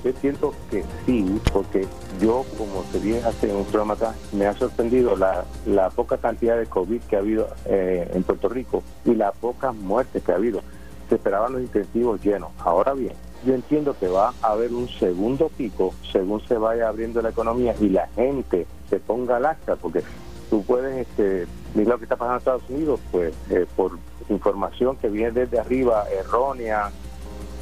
[0.05, 1.87] Yo siento que sí, porque
[2.21, 6.59] yo, como te dije hace un programa acá, me ha sorprendido la, la poca cantidad
[6.59, 10.37] de COVID que ha habido eh, en Puerto Rico y la poca muerte que ha
[10.37, 10.61] habido.
[11.09, 12.51] Se esperaban los intensivos llenos.
[12.59, 13.13] Ahora bien,
[13.45, 17.75] yo entiendo que va a haber un segundo pico según se vaya abriendo la economía
[17.81, 20.03] y la gente se ponga al acta, porque
[20.51, 23.93] tú puedes, este, lo que está pasando en Estados Unidos, pues eh, por
[24.29, 26.91] información que viene desde arriba, errónea,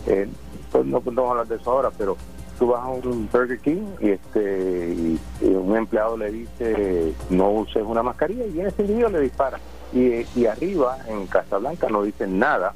[0.07, 0.29] eh,
[0.71, 2.17] pues no podemos hablar de eso ahora, pero
[2.59, 7.83] tú vas a un Burger King y este y, un empleado le dice no uses
[7.85, 9.59] una mascarilla y viene ese individuo le dispara.
[9.93, 12.75] Y, y arriba, en Casablanca, no dicen nada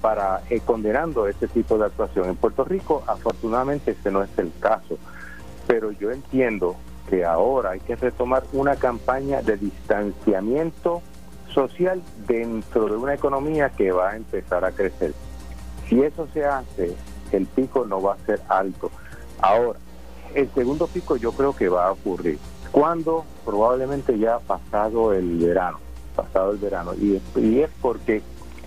[0.00, 2.28] para eh, condenando este tipo de actuación.
[2.28, 4.98] En Puerto Rico, afortunadamente, ese no es el caso.
[5.66, 6.76] Pero yo entiendo
[7.08, 11.02] que ahora hay que retomar una campaña de distanciamiento
[11.52, 15.14] social dentro de una economía que va a empezar a crecer.
[15.88, 16.94] Si eso se hace,
[17.36, 18.90] el pico no va a ser alto.
[19.40, 19.78] Ahora,
[20.34, 22.38] el segundo pico yo creo que va a ocurrir.
[22.72, 25.78] cuando Probablemente ya pasado el verano,
[26.14, 26.92] pasado el verano.
[27.00, 27.18] Y,
[27.60, 28.20] es porque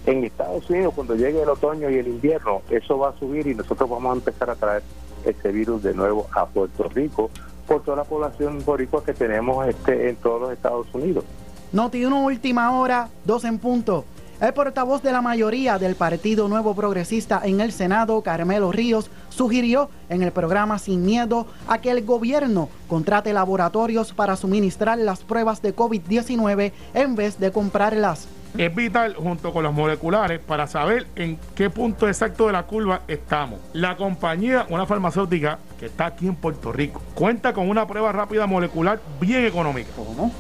[0.08, 3.54] en Estados Unidos, cuando llegue el otoño y el invierno, eso va a subir y
[3.54, 4.82] nosotros vamos a empezar a traer
[5.24, 7.30] este virus de nuevo a Puerto Rico
[7.68, 11.26] por toda la población boricua que tenemos este, en todos los Estados Unidos.
[11.72, 14.04] Noti 1 última hora, dos en punto.
[14.42, 19.92] El portavoz de la mayoría del Partido Nuevo Progresista en el Senado, Carmelo Ríos, sugirió
[20.10, 25.62] en el programa Sin Miedo a que el gobierno contrate laboratorios para suministrar las pruebas
[25.62, 28.28] de COVID-19 en vez de comprarlas.
[28.58, 33.02] Es vital junto con las moleculares para saber en qué punto exacto de la curva
[33.08, 33.60] estamos.
[33.74, 38.48] La compañía, una farmacéutica que está aquí en Puerto Rico, cuenta con una prueba rápida
[38.48, 39.92] molecular bien económica.
[39.96, 40.32] ¿Cómo?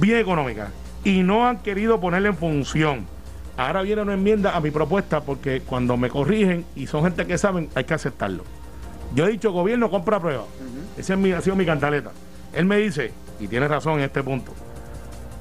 [0.00, 0.72] Bien económica.
[1.04, 3.15] Y no han querido ponerla en función.
[3.56, 7.38] Ahora viene una enmienda a mi propuesta porque cuando me corrigen y son gente que
[7.38, 8.44] saben, hay que aceptarlo.
[9.14, 10.46] Yo he dicho, gobierno, compra pruebas.
[10.98, 12.10] Esa es mi, ha sido mi cantaleta.
[12.52, 14.52] Él me dice, y tiene razón en este punto,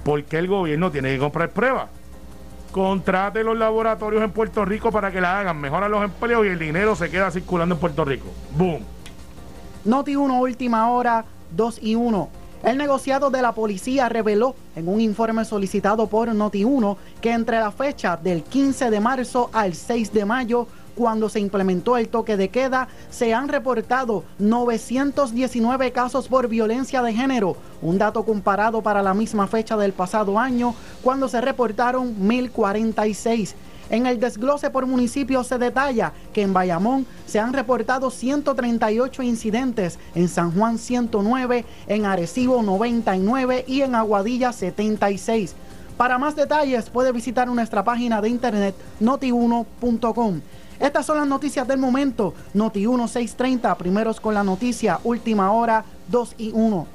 [0.04, 1.90] ¿por qué el gobierno tiene que comprar pruebas?
[2.72, 6.60] Contrate los laboratorios en Puerto Rico para que la hagan, mejoran los empleos y el
[6.60, 8.28] dinero se queda circulando en Puerto Rico.
[8.58, 8.84] ¡Boom!
[9.84, 12.30] Noti 1, última hora, 2 y 1.
[12.66, 17.72] El negociado de la policía reveló en un informe solicitado por Noti1 que entre la
[17.72, 22.50] fecha del 15 de marzo al 6 de mayo cuando se implementó el toque de
[22.50, 29.14] queda, se han reportado 919 casos por violencia de género, un dato comparado para la
[29.14, 30.74] misma fecha del pasado año,
[31.04, 33.56] cuando se reportaron 1046.
[33.90, 40.00] En el desglose por municipio se detalla que en Bayamón se han reportado 138 incidentes,
[40.16, 45.56] en San Juan 109, en Arecibo 99 y en Aguadilla 76.
[45.98, 50.42] Para más detalles puede visitar nuestra página de internet noti1.com.
[50.80, 52.34] Estas son las noticias del momento.
[52.54, 56.95] Noti 1630, primeros con la noticia, última hora 2 y 1.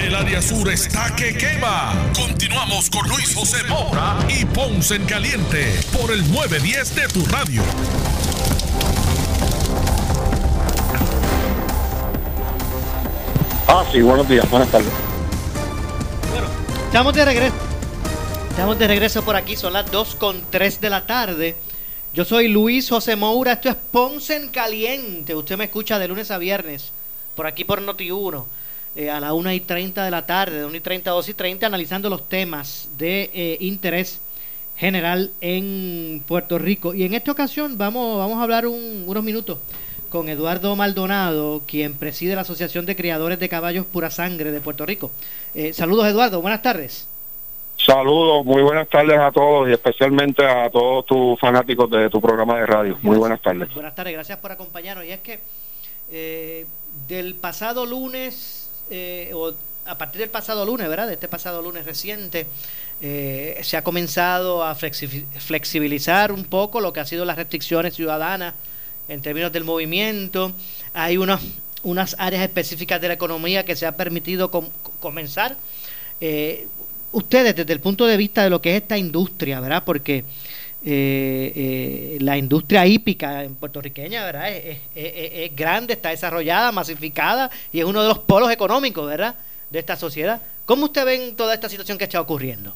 [0.00, 1.92] El área sur está que quema.
[2.14, 7.62] Continuamos con Luis José Moura y Ponce en Caliente por el 910 de tu radio.
[13.68, 14.90] Ah, sí, buenos días, buenas tardes.
[16.30, 16.48] Bueno,
[16.86, 17.54] estamos de regreso.
[18.48, 21.56] Estamos de regreso por aquí, son las 2 con 3 de la tarde.
[22.14, 25.34] Yo soy Luis José Moura, esto es Ponce en Caliente.
[25.34, 26.90] Usted me escucha de lunes a viernes,
[27.36, 28.46] por aquí por Noti1
[28.96, 31.28] eh, a las 1 y 30 de la tarde, de 1 y 30 a 2
[31.28, 34.20] y 30, analizando los temas de eh, interés
[34.76, 36.94] general en Puerto Rico.
[36.94, 39.58] Y en esta ocasión vamos, vamos a hablar unos minutos
[40.08, 44.84] con Eduardo Maldonado, quien preside la Asociación de Criadores de Caballos Pura Sangre de Puerto
[44.84, 45.10] Rico.
[45.54, 47.08] Eh, saludos Eduardo, buenas tardes.
[47.76, 52.58] Saludos, muy buenas tardes a todos y especialmente a todos tus fanáticos de tu programa
[52.58, 52.98] de radio.
[53.02, 53.72] Muy buenas tardes.
[53.72, 55.06] Buenas tardes, gracias por acompañarnos.
[55.06, 55.40] Y es que
[56.10, 56.66] eh,
[57.08, 58.59] del pasado lunes,
[58.90, 59.54] eh, o
[59.86, 61.06] a partir del pasado lunes, ¿verdad?
[61.06, 62.46] De este pasado lunes reciente,
[63.00, 68.54] eh, se ha comenzado a flexibilizar un poco lo que ha sido las restricciones ciudadanas
[69.08, 70.52] en términos del movimiento.
[70.92, 71.40] Hay unas,
[71.82, 74.50] unas áreas específicas de la economía que se ha permitido
[75.00, 75.56] comenzar.
[76.20, 76.68] Eh,
[77.12, 79.82] ustedes, desde el punto de vista de lo que es esta industria, ¿verdad?
[79.84, 80.24] Porque
[80.84, 84.50] eh, la industria hípica en puertorriqueña, ¿verdad?
[84.50, 89.34] Es, es, grande, está desarrollada, masificada y es uno de los polos económicos, ¿verdad?
[89.70, 90.40] De esta sociedad.
[90.64, 92.74] ¿Cómo usted ven toda esta situación que está ocurriendo?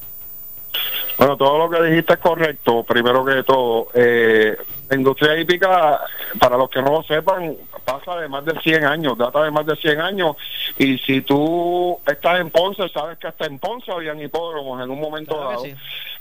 [1.17, 2.83] Bueno, todo lo que dijiste es correcto.
[2.83, 4.57] Primero que todo, eh,
[4.89, 6.01] la industria hípica,
[6.39, 9.67] para los que no lo sepan, pasa de más de 100 años, data de más
[9.67, 10.37] de 100 años.
[10.79, 15.01] Y si tú estás en Ponce, sabes que hasta en Ponce habían hipódromos en un
[15.01, 15.65] momento dado.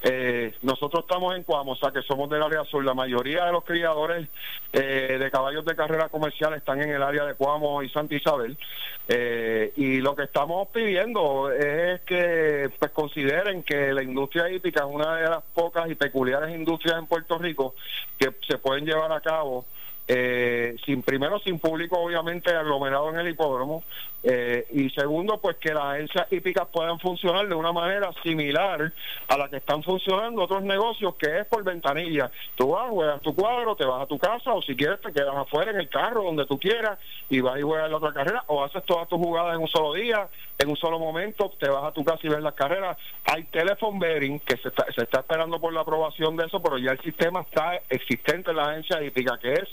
[0.06, 2.84] Eh, nosotros estamos en Cuamo, o sea que somos del área sur.
[2.84, 4.28] La mayoría de los criadores
[4.74, 8.58] eh, de caballos de carrera comercial están en el área de Cuamo y Santa Isabel.
[9.08, 14.90] Eh, y lo que estamos pidiendo es que pues consideren que la industria hípica es
[14.90, 17.76] una de las pocas y peculiares industrias en Puerto Rico
[18.18, 19.66] que se pueden llevar a cabo
[20.08, 23.84] eh, sin primero sin público obviamente aglomerado en el hipódromo
[24.26, 28.94] eh, y segundo pues que las agencias hípicas puedan funcionar de una manera similar
[29.28, 32.32] a la que están funcionando otros negocios que es por ventanilla.
[32.56, 35.36] Tú vas juegas tu cuadro te vas a tu casa o si quieres te quedas
[35.36, 38.64] afuera en el carro donde tú quieras y vas y juegas la otra carrera o
[38.64, 41.92] haces todas tus jugadas en un solo día en un solo momento te vas a
[41.92, 42.98] tu casa y ves las carreras.
[43.26, 46.78] Hay telephone bearing que se está, se está esperando por la aprobación de eso pero
[46.78, 49.68] ya el sistema está existente en la agencia hípica que es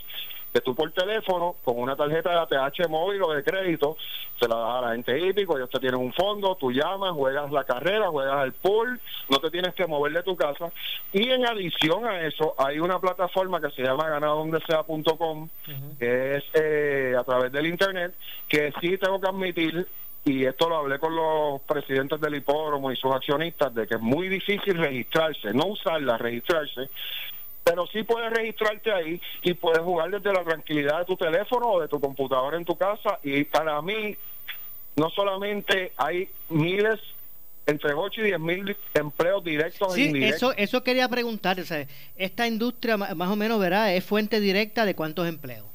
[0.53, 3.97] que tú por teléfono, con una tarjeta de ATH móvil o de crédito,
[4.39, 7.53] se la das a la gente hípico, ellos te tienen un fondo, tú llamas, juegas
[7.53, 10.73] la carrera, juegas el pool, no te tienes que mover de tu casa.
[11.13, 15.49] Y en adición a eso, hay una plataforma que se llama ganadondesea.com,
[15.99, 18.15] que es eh, a través del internet,
[18.49, 19.87] que sí tengo que admitir
[20.25, 24.01] y esto lo hablé con los presidentes del hipódromo y sus accionistas, de que es
[24.01, 26.91] muy difícil registrarse, no usarla, registrarse,
[27.65, 31.81] pero sí puedes registrarte ahí y puedes jugar desde la tranquilidad de tu teléfono o
[31.81, 33.19] de tu computadora en tu casa.
[33.23, 34.17] Y para mí,
[34.97, 37.01] no solamente hay miles,
[37.67, 40.37] entre 8 y 10 mil empleos directos sí, e indirectos.
[40.37, 41.61] Eso, eso quería preguntar.
[41.61, 43.95] O sea, esta industria, más o menos, ¿verdad?
[43.95, 45.70] ¿Es fuente directa de cuántos empleos?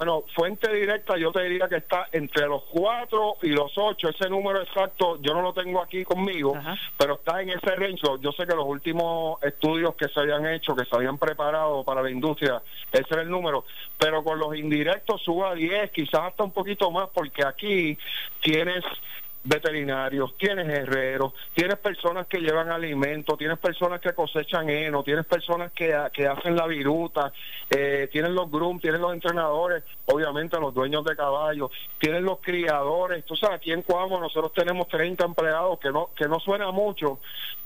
[0.00, 4.08] Bueno, fuente directa yo te diría que está entre los cuatro y los ocho.
[4.08, 6.58] Ese número exacto yo no lo tengo aquí conmigo,
[6.96, 8.00] pero está en ese range.
[8.22, 12.00] Yo sé que los últimos estudios que se habían hecho, que se habían preparado para
[12.00, 13.66] la industria, ese era el número.
[13.98, 17.98] Pero con los indirectos suba a 10, quizás hasta un poquito más, porque aquí
[18.40, 18.82] tienes
[19.42, 25.72] veterinarios, tienes herreros, tienes personas que llevan alimentos, tienes personas que cosechan heno, tienes personas
[25.72, 27.32] que, que hacen la viruta,
[27.70, 33.24] eh, tienes los groom, tienes los entrenadores, obviamente los dueños de caballos, tienes los criadores.
[33.24, 37.20] Tú sabes, aquí en Cuamo nosotros tenemos 30 empleados, que no, que no suena mucho,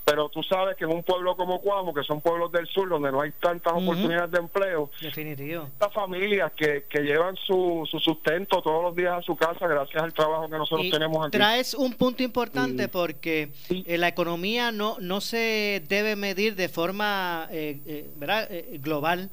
[0.04, 3.10] pero tú sabes que en un pueblo como Cuamo, que son pueblos del sur, donde
[3.10, 5.64] no hay tantas oportunidades de empleo, Definitivo.
[5.72, 10.02] estas familias que, que llevan su, su sustento todos los días a su casa gracias
[10.02, 11.32] al trabajo que nosotros tenemos aquí
[11.64, 17.48] es un punto importante porque eh, la economía no, no se debe medir de forma
[17.50, 18.50] eh, eh, ¿verdad?
[18.80, 19.30] global.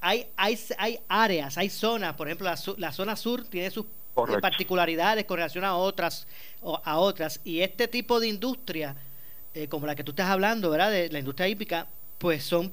[0.00, 3.84] Hay, hay, hay áreas, hay zonas, por ejemplo, la, zona sur tiene sus
[4.40, 6.26] particularidades con relación a otras,
[6.62, 8.96] a otras y este tipo de industria,
[9.68, 10.90] como la que tú estás hablando, ¿verdad?
[10.90, 12.72] de la industria hípica, pues son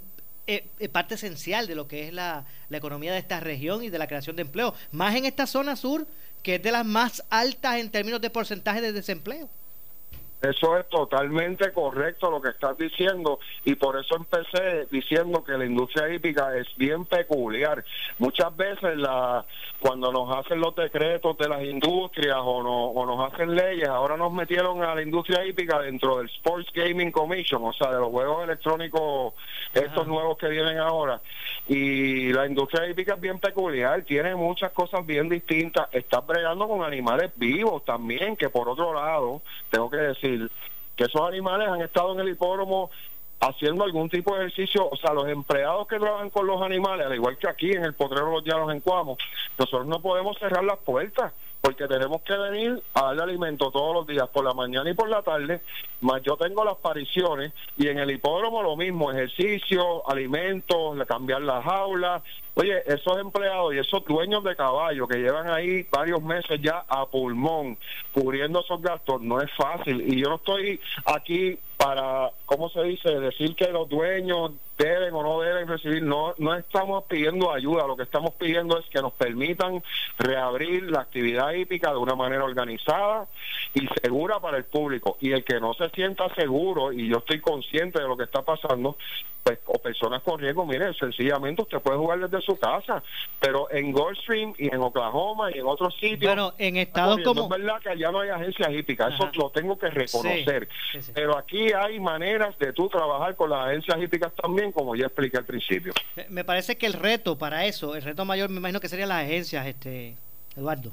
[0.91, 4.07] parte esencial de lo que es la, la, economía de esta región y de la
[4.07, 4.73] creación de empleo.
[4.91, 6.07] Más en esta zona sur
[6.43, 9.49] que es de las más altas en términos de porcentaje de desempleo.
[10.43, 15.65] Eso es totalmente correcto lo que estás diciendo y por eso empecé diciendo que la
[15.65, 17.85] industria hípica es bien peculiar.
[18.19, 19.45] Muchas veces la
[19.79, 24.31] cuando nos hacen los decretos de las industrias o, o nos hacen leyes, ahora nos
[24.31, 28.43] metieron a la industria hípica dentro del Sports Gaming Commission, o sea, de los juegos
[28.45, 29.33] electrónicos
[29.73, 31.21] estos nuevos que vienen ahora.
[31.67, 36.83] Y la industria hípica es bien peculiar, tiene muchas cosas bien distintas, está bregando con
[36.83, 40.32] animales vivos también, que por otro lado, tengo que decir,
[40.95, 42.91] que esos animales han estado en el hipódromo
[43.39, 47.15] haciendo algún tipo de ejercicio, o sea, los empleados que trabajan con los animales, al
[47.15, 49.17] igual que aquí en el Potrero Los Llanos en Cuamo,
[49.57, 54.05] nosotros no podemos cerrar las puertas porque tenemos que venir a darle alimento todos los
[54.05, 55.61] días, por la mañana y por la tarde,
[56.01, 61.63] más yo tengo las pariciones y en el hipódromo lo mismo, ejercicio, alimentos, cambiar las
[61.63, 62.21] jaulas.
[62.55, 67.05] Oye, esos empleados y esos dueños de caballo que llevan ahí varios meses ya a
[67.05, 67.77] pulmón,
[68.11, 70.01] cubriendo esos gastos, no es fácil.
[70.05, 75.23] Y yo no estoy aquí para, ¿cómo se dice?, decir que los dueños deben o
[75.23, 79.13] no deben recibir, no, no estamos pidiendo ayuda, lo que estamos pidiendo es que nos
[79.13, 79.83] permitan
[80.17, 83.27] reabrir la actividad hípica de una manera organizada
[83.73, 85.17] y segura para el público.
[85.19, 88.41] Y el que no se sienta seguro, y yo estoy consciente de lo que está
[88.41, 88.97] pasando,
[89.43, 93.03] pues, o personas con riesgo, mire, sencillamente usted puede jugar desde su casa,
[93.39, 96.33] pero en Goldstream y en Oklahoma y en otros sitios.
[96.33, 97.43] Bueno, en estados como.
[97.43, 100.69] Es verdad que allá no hay agencias hípicas, eso lo tengo que reconocer.
[101.13, 105.37] Pero aquí hay maneras de tú trabajar con las agencias hípicas también, como ya expliqué
[105.37, 105.93] al principio.
[106.29, 109.23] Me parece que el reto para eso, el reto mayor, me imagino que serían las
[109.23, 110.15] agencias, este
[110.55, 110.91] Eduardo.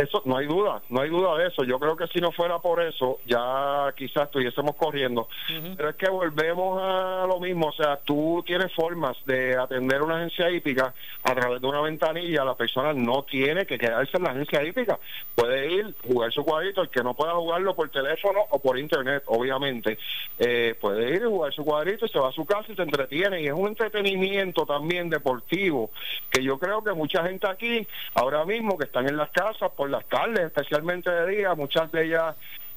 [0.00, 1.62] Eso no hay duda, no hay duda de eso.
[1.62, 5.28] Yo creo que si no fuera por eso, ya quizás estuviésemos corriendo.
[5.76, 7.66] Pero es que volvemos a lo mismo.
[7.66, 12.44] O sea, tú tienes formas de atender una agencia hípica a través de una ventanilla.
[12.44, 14.98] La persona no tiene que quedarse en la agencia hípica.
[15.34, 16.80] Puede ir, jugar su cuadrito.
[16.80, 19.98] El que no pueda jugarlo por teléfono o por internet, obviamente,
[20.38, 22.82] eh, puede ir y jugar su cuadrito y se va a su casa y se
[22.82, 23.42] entretiene.
[23.42, 25.90] Y es un entretenimiento también deportivo
[26.30, 29.89] que yo creo que mucha gente aquí, ahora mismo, que están en las casas, por
[29.90, 32.36] las tardes, especialmente de día, muchas de ellas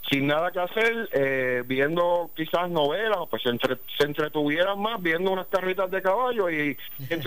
[0.09, 3.51] sin nada que hacer, eh, viendo quizás novelas, pues se,
[3.97, 6.77] se, entretuvieran más viendo unas carritas de caballo y,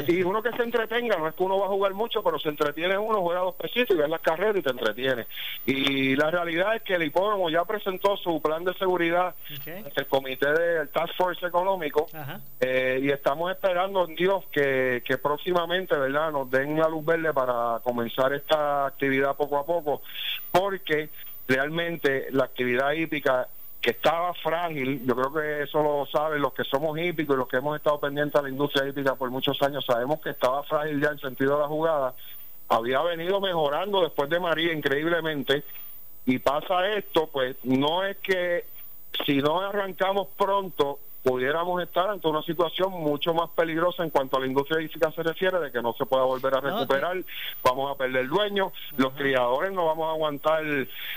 [0.09, 2.51] y, uno que se entretenga, no es que uno va a jugar mucho, pero se
[2.51, 5.27] entretiene uno, juega dos pesitos y ve las carreras y te entretiene.
[5.64, 9.35] Y la realidad es que el hipódromo ya presentó su plan de seguridad
[9.66, 12.07] el comité del Task Force Económico
[12.61, 17.81] eh, y estamos esperando, Dios, que, que próximamente, ¿verdad?, nos den la luz verde para
[17.83, 20.03] comenzar esta actividad poco a poco,
[20.51, 21.09] porque
[21.47, 23.49] realmente la actividad hípica
[23.80, 27.49] que estaba frágil, yo creo que eso lo saben los que somos hípicos y los
[27.49, 31.01] que hemos estado pendientes a la industria hípica por muchos años, sabemos que estaba frágil
[31.01, 32.14] ya en sentido de la jugada,
[32.68, 35.62] había venido mejorando después de María increíblemente
[36.24, 38.64] y pasa esto, pues no es que
[39.24, 44.41] si no arrancamos pronto pudiéramos estar ante una situación mucho más peligrosa en cuanto a
[44.41, 47.16] la industria hípica se refiere, de que no se pueda volver a recuperar,
[47.64, 50.62] vamos a perder el dueño, los criadores no vamos a aguantar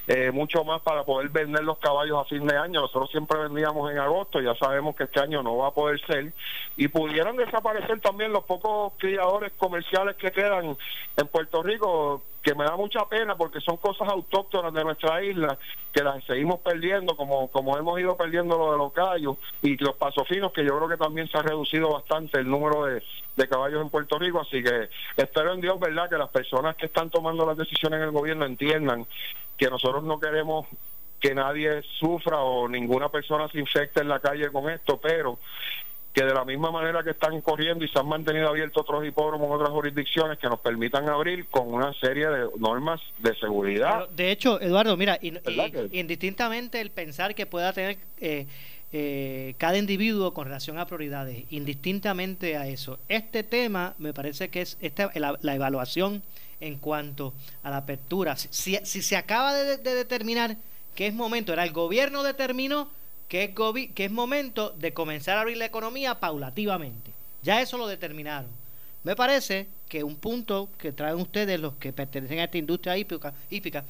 [0.08, 3.92] eh, mucho más para poder vender los caballos a fin de año, nosotros siempre vendíamos
[3.92, 6.34] en agosto, ya sabemos que este año no va a poder ser,
[6.76, 10.76] y pudieran desaparecer también los pocos criadores comerciales que quedan
[11.18, 15.58] en Puerto Rico, que me da mucha pena porque son cosas autóctonas de nuestra isla
[15.92, 19.96] que las seguimos perdiendo como como hemos ido perdiendo lo de los callos y los
[19.96, 23.04] pasofinos que yo creo que también se ha reducido bastante el número de,
[23.36, 24.42] de caballos en Puerto Rico.
[24.42, 28.06] Así que espero en Dios verdad que las personas que están tomando las decisiones en
[28.06, 29.06] el gobierno entiendan
[29.58, 30.68] que nosotros no queremos
[31.20, 35.40] que nadie sufra o ninguna persona se infecte en la calle con esto, pero
[36.20, 39.48] que de la misma manera que están corriendo y se han mantenido abiertos otros hipódromos
[39.48, 44.10] en otras jurisdicciones que nos permitan abrir con una serie de normas de seguridad.
[44.10, 48.48] de hecho, Eduardo, mira, indistintamente el pensar que pueda tener eh,
[48.92, 54.62] eh, cada individuo con relación a prioridades, indistintamente a eso, este tema me parece que
[54.62, 56.22] es esta, la, evaluación
[56.60, 58.36] en cuanto a la apertura.
[58.36, 60.58] Si, si se acaba de, de determinar
[60.96, 62.90] que es momento, era el gobierno determinó
[63.30, 63.54] que
[63.96, 67.12] es, momento de comenzar a abrir la economía paulativamente.
[67.44, 68.50] Ya eso lo determinaron.
[69.04, 73.34] Me parece que un punto que traen ustedes, los que pertenecen a esta industria hípica,
[73.50, 73.86] hípica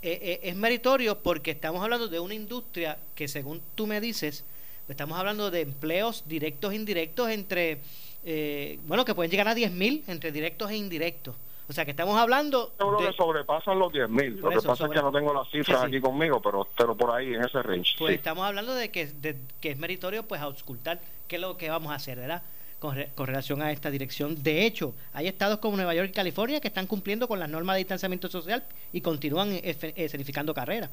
[0.00, 4.44] eh, eh, es meritorio porque estamos hablando de una industria que, según tú me dices,
[4.88, 7.78] estamos hablando de empleos directos e indirectos entre,
[8.24, 11.34] eh, bueno, que pueden llegar a 10.000 entre directos e indirectos.
[11.68, 12.72] O sea que estamos hablando.
[12.76, 14.40] Seguro que sobrepasan los 10.000.
[14.40, 17.34] Lo que pasa es que no tengo las cifras aquí conmigo, pero, pero por ahí,
[17.34, 17.96] en ese range.
[17.98, 21.70] Pues estamos hablando de que, de que es meritorio pues auscultar qué es lo que
[21.70, 22.42] vamos a hacer, ¿verdad?
[22.78, 24.42] Con, con, relación a esta dirección.
[24.42, 27.76] De hecho, hay estados como Nueva York y California que están cumpliendo con las normas
[27.76, 28.62] de distanciamiento social
[28.92, 30.90] y continúan escenificando carreras.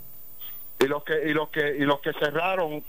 [0.79, 2.83] Y los que y los que y los que cerraron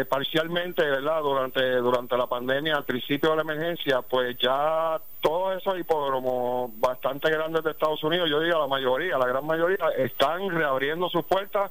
[0.00, 1.20] eh, parcialmente, ¿verdad?
[1.22, 7.30] Durante durante la pandemia, al principio de la emergencia, pues ya todos esos hipódromos bastante
[7.30, 11.70] grandes de Estados Unidos, yo diría la mayoría, la gran mayoría, están reabriendo sus puertas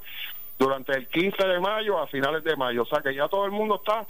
[0.58, 2.82] durante el 15 de mayo a finales de mayo.
[2.82, 4.06] O sea que ya todo el mundo está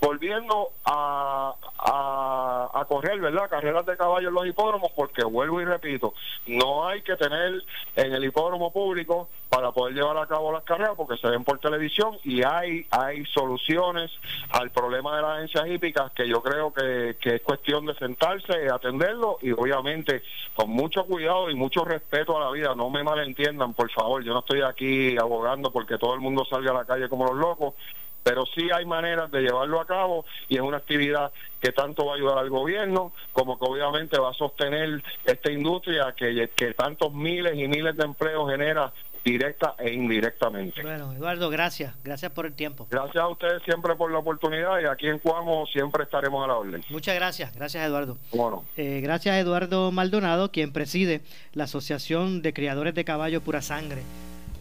[0.00, 3.48] volviendo a, a, correr, ¿verdad?
[3.48, 6.14] Carreras de caballo en los hipódromos, porque vuelvo y repito,
[6.46, 7.62] no hay que tener
[7.94, 11.58] en el hipódromo público para poder llevar a cabo las carreras, porque se ven por
[11.58, 14.10] televisión y hay, hay soluciones
[14.50, 18.70] al problema de las agencias hípicas que yo creo que, que es cuestión de sentarse,
[18.72, 20.22] atenderlo y obviamente
[20.54, 22.74] con mucho cuidado y mucho respeto a la vida.
[22.74, 26.70] No me malentiendan, por favor, yo no estoy aquí abogando porque todo el mundo salga
[26.70, 27.74] a la calle como los locos
[28.22, 32.12] pero sí hay maneras de llevarlo a cabo y es una actividad que tanto va
[32.12, 37.12] a ayudar al gobierno como que obviamente va a sostener esta industria que, que tantos
[37.12, 40.80] miles y miles de empleos genera directa e indirectamente.
[40.82, 41.94] Bueno, Eduardo, gracias.
[42.02, 42.86] Gracias por el tiempo.
[42.90, 46.56] Gracias a ustedes siempre por la oportunidad y aquí en Cuamo siempre estaremos a la
[46.56, 46.82] orden.
[46.88, 47.54] Muchas gracias.
[47.54, 48.16] Gracias, Eduardo.
[48.32, 48.64] Bueno.
[48.76, 51.20] Eh, gracias Eduardo Maldonado, quien preside
[51.52, 54.02] la Asociación de Criadores de Caballos Pura Sangre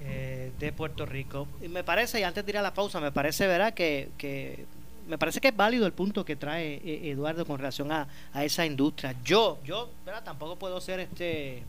[0.10, 1.48] eh, de Puerto Rico.
[1.62, 4.66] Y me parece, y antes de ir a la pausa, me parece, ¿verdad?, que, que
[5.08, 8.44] me parece que es válido el punto que trae eh, Eduardo con relación a, a
[8.44, 9.16] esa industria.
[9.24, 10.24] Yo, yo, ¿verdad?
[10.24, 11.64] Tampoco puedo ser este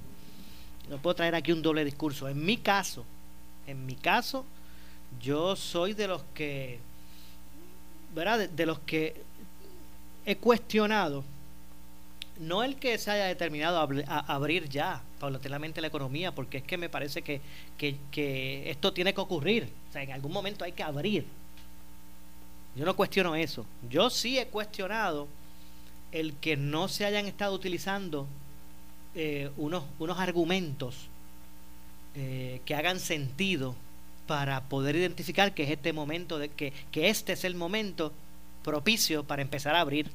[0.90, 2.28] no puedo traer aquí un doble discurso.
[2.28, 3.04] En mi caso,
[3.66, 4.44] en mi caso,
[5.22, 6.80] yo soy de los que,
[8.12, 8.48] ¿verdad?
[8.48, 9.22] De, los que
[10.26, 11.22] he cuestionado,
[12.40, 16.78] no el que se haya determinado a, abrir ya paulatinamente la economía, porque es que
[16.78, 17.40] me parece que,
[17.78, 19.68] que, esto tiene que ocurrir.
[19.88, 21.26] O sea, en algún momento hay que abrir.
[22.74, 23.66] Yo no cuestiono eso.
[23.88, 25.28] Yo sí he cuestionado
[26.12, 28.26] el que no se hayan estado utilizando
[29.14, 31.08] eh, unos, unos argumentos
[32.14, 33.76] eh, que hagan sentido
[34.26, 38.12] para poder identificar que es este momento, de, que, que este es el momento
[38.64, 40.10] propicio para empezar a abrir.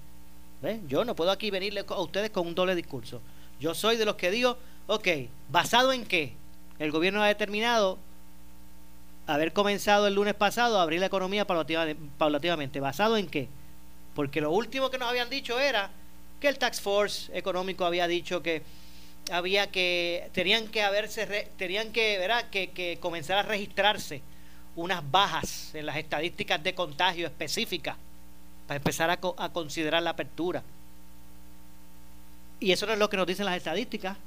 [0.88, 3.22] Yo no puedo aquí venirle a ustedes con un doble discurso.
[3.60, 4.58] Yo soy de los que digo,
[4.88, 5.08] ok,
[5.50, 6.34] ¿basado en qué?
[6.80, 7.98] El gobierno ha determinado
[9.28, 12.80] haber comenzado el lunes pasado a abrir la economía paulativamente.
[12.80, 13.48] ¿Basado en qué?
[14.14, 15.90] Porque lo último que nos habían dicho era
[16.40, 18.64] que el Tax Force económico había dicho que
[19.32, 22.50] había que tenían que haberse tenían que, ¿verdad?
[22.52, 24.22] que que comenzar a registrarse
[24.76, 27.98] unas bajas en las estadísticas de contagio específicas
[28.68, 29.18] para empezar a,
[29.50, 30.64] considerar la apertura.
[32.60, 34.18] Y eso no es lo que nos dicen las estadísticas.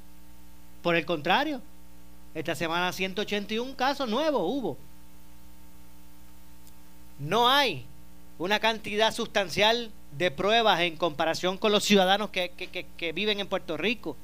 [0.81, 1.61] Por el contrario,
[2.33, 4.77] esta semana 181 casos nuevos hubo.
[7.19, 7.85] No hay
[8.37, 14.15] una cantidad sustancial de pruebas en comparación con los ciudadanos que viven en Puerto Rico.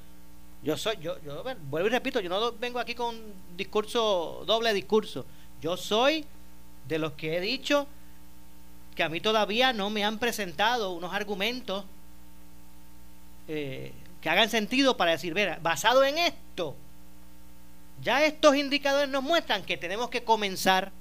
[0.65, 3.15] Yo soy, yo, yo vuelvo y repito, yo no vengo aquí con
[3.55, 5.23] discurso, doble discurso.
[5.61, 6.25] Yo soy
[6.87, 7.85] de los que he dicho
[8.95, 11.85] que a mí todavía no me han presentado unos argumentos
[13.47, 13.91] eh,
[14.21, 16.75] que hagan sentido para decir, ver, basado en esto,
[18.01, 20.91] ya estos indicadores nos muestran que tenemos que comenzar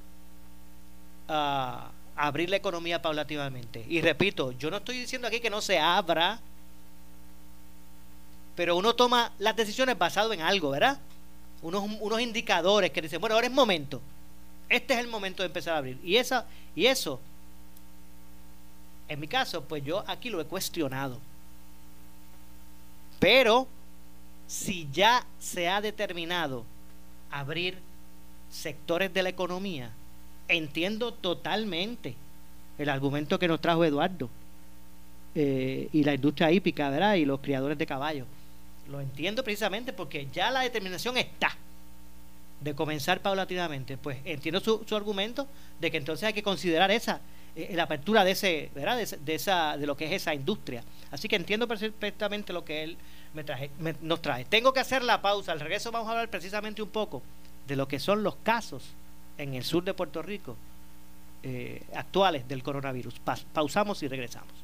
[1.29, 3.85] a abrir la economía paulativamente.
[3.89, 6.41] Y repito, yo no estoy diciendo aquí que no se abra
[8.55, 10.99] pero uno toma las decisiones basado en algo, ¿verdad?
[11.63, 14.01] Unos, unos indicadores que dicen, bueno, ahora es momento.
[14.69, 15.99] Este es el momento de empezar a abrir.
[16.05, 17.21] Y, esa, y eso,
[19.15, 21.19] en mi caso, pues yo aquí lo he cuestionado.
[23.19, 23.67] Pero,
[24.47, 26.65] si ya se ha determinado
[27.31, 27.79] abrir
[28.51, 29.91] sectores de la economía,
[30.49, 32.17] entiendo totalmente
[32.77, 34.29] el argumento que nos trajo Eduardo
[35.35, 37.15] eh, y la industria hípica, ¿verdad?
[37.15, 38.27] Y los criadores de caballos.
[38.89, 41.57] Lo entiendo precisamente porque ya la determinación está
[42.61, 43.97] de comenzar paulatinamente.
[43.97, 45.47] Pues entiendo su, su argumento
[45.81, 47.21] de que entonces hay que considerar esa
[47.57, 48.97] eh, la apertura de ese, ¿verdad?
[48.97, 50.83] De, esa, de lo que es esa industria.
[51.11, 52.97] Así que entiendo perfectamente lo que él
[53.33, 54.45] me traje, nos trae.
[54.45, 55.53] Tengo que hacer la pausa.
[55.53, 57.23] Al regreso vamos a hablar precisamente un poco
[57.67, 58.83] de lo que son los casos
[59.39, 60.57] en el sur de Puerto Rico
[61.43, 63.21] eh, actuales del coronavirus.
[63.53, 64.64] pausamos y regresamos.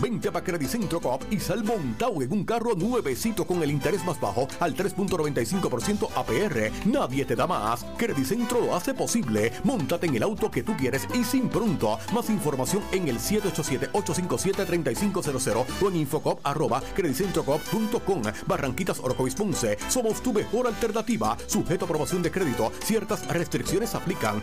[0.00, 4.04] Vente a Credit Centro Coop y sal montado en un carro nuevecito con el interés
[4.04, 6.70] más bajo al 3.95% APR.
[6.86, 7.86] Nadie te da más.
[7.96, 9.52] Credit Centro lo hace posible.
[9.64, 11.98] Móntate en el auto que tú quieres y sin pronto.
[12.12, 18.22] Más información en el 787-857-3500 o en infocop arroba creditcentrocop.com.
[18.46, 19.78] Barranquitas Orocovis Ponce.
[19.88, 21.36] Somos tu mejor alternativa.
[21.46, 22.72] Sujeto a aprobación de crédito.
[22.82, 24.42] Ciertas restricciones aplican.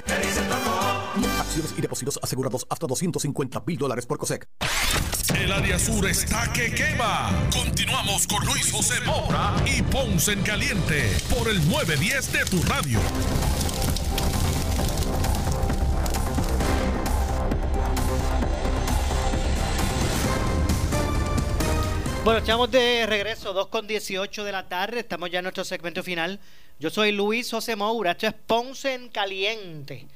[1.14, 4.47] Acciones y depósitos asegurados hasta 250 mil dólares por COSEC.
[5.36, 7.30] El área sur está que quema.
[7.51, 12.99] Continuamos con Luis José Moura y Ponce en Caliente por el 910 de tu radio.
[22.24, 25.01] Bueno, estamos de regreso, 2 con 18 de la tarde.
[25.01, 26.39] Estamos ya en nuestro segmento final.
[26.80, 28.11] Yo soy Luis José Moura.
[28.11, 30.07] Esto es Ponce en Caliente.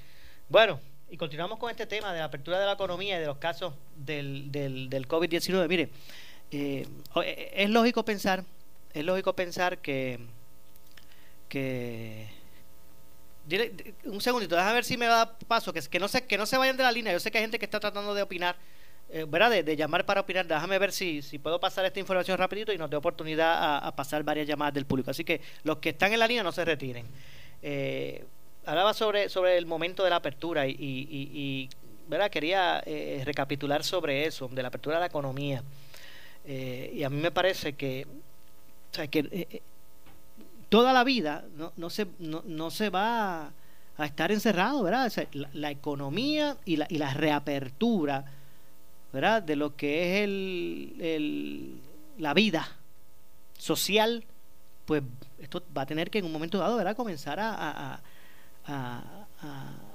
[0.49, 0.79] Bueno,
[1.09, 3.73] y continuamos con este tema de la apertura de la economía y de los casos
[3.97, 5.67] del, del, del COVID-19.
[5.67, 5.89] Mire,
[6.51, 6.87] eh,
[7.23, 8.45] eh, es lógico pensar,
[8.93, 10.19] es lógico pensar que,
[11.49, 12.29] que
[14.05, 16.57] un segundito, déjame ver si me da paso, que, que, no se, que no se
[16.57, 17.11] vayan de la línea.
[17.11, 18.55] Yo sé que hay gente que está tratando de opinar,
[19.09, 19.51] eh, ¿verdad?
[19.51, 20.47] De, llamar para opinar.
[20.47, 24.23] Déjame ver si, si puedo pasar esta información rapidito y nos dé oportunidad a, pasar
[24.23, 25.11] varias llamadas del público.
[25.11, 27.05] Así que los que están en la línea no se retiren.
[27.61, 28.23] Eh,
[28.68, 31.70] hablaba sobre, sobre el momento de la apertura y,
[32.07, 32.30] ¿verdad?
[32.30, 35.63] quería eh, recapitular sobre eso, de la apertura de la economía.
[36.45, 38.05] y a mí me parece que,
[38.91, 39.61] o sea, que
[40.70, 43.51] toda la vida no, no, se, no, no se va
[43.97, 45.11] a, estar encerrado, ¿verdad?
[45.53, 48.26] la, economía y la, y la reapertura,
[49.11, 49.41] ¿verdad?
[49.41, 51.80] De lo que es el, el,
[52.18, 52.68] la vida
[53.57, 54.24] social,
[54.86, 55.03] pues
[55.39, 56.95] esto va a tener que en un momento dado, ¿verdad?
[56.95, 58.01] Comenzar a,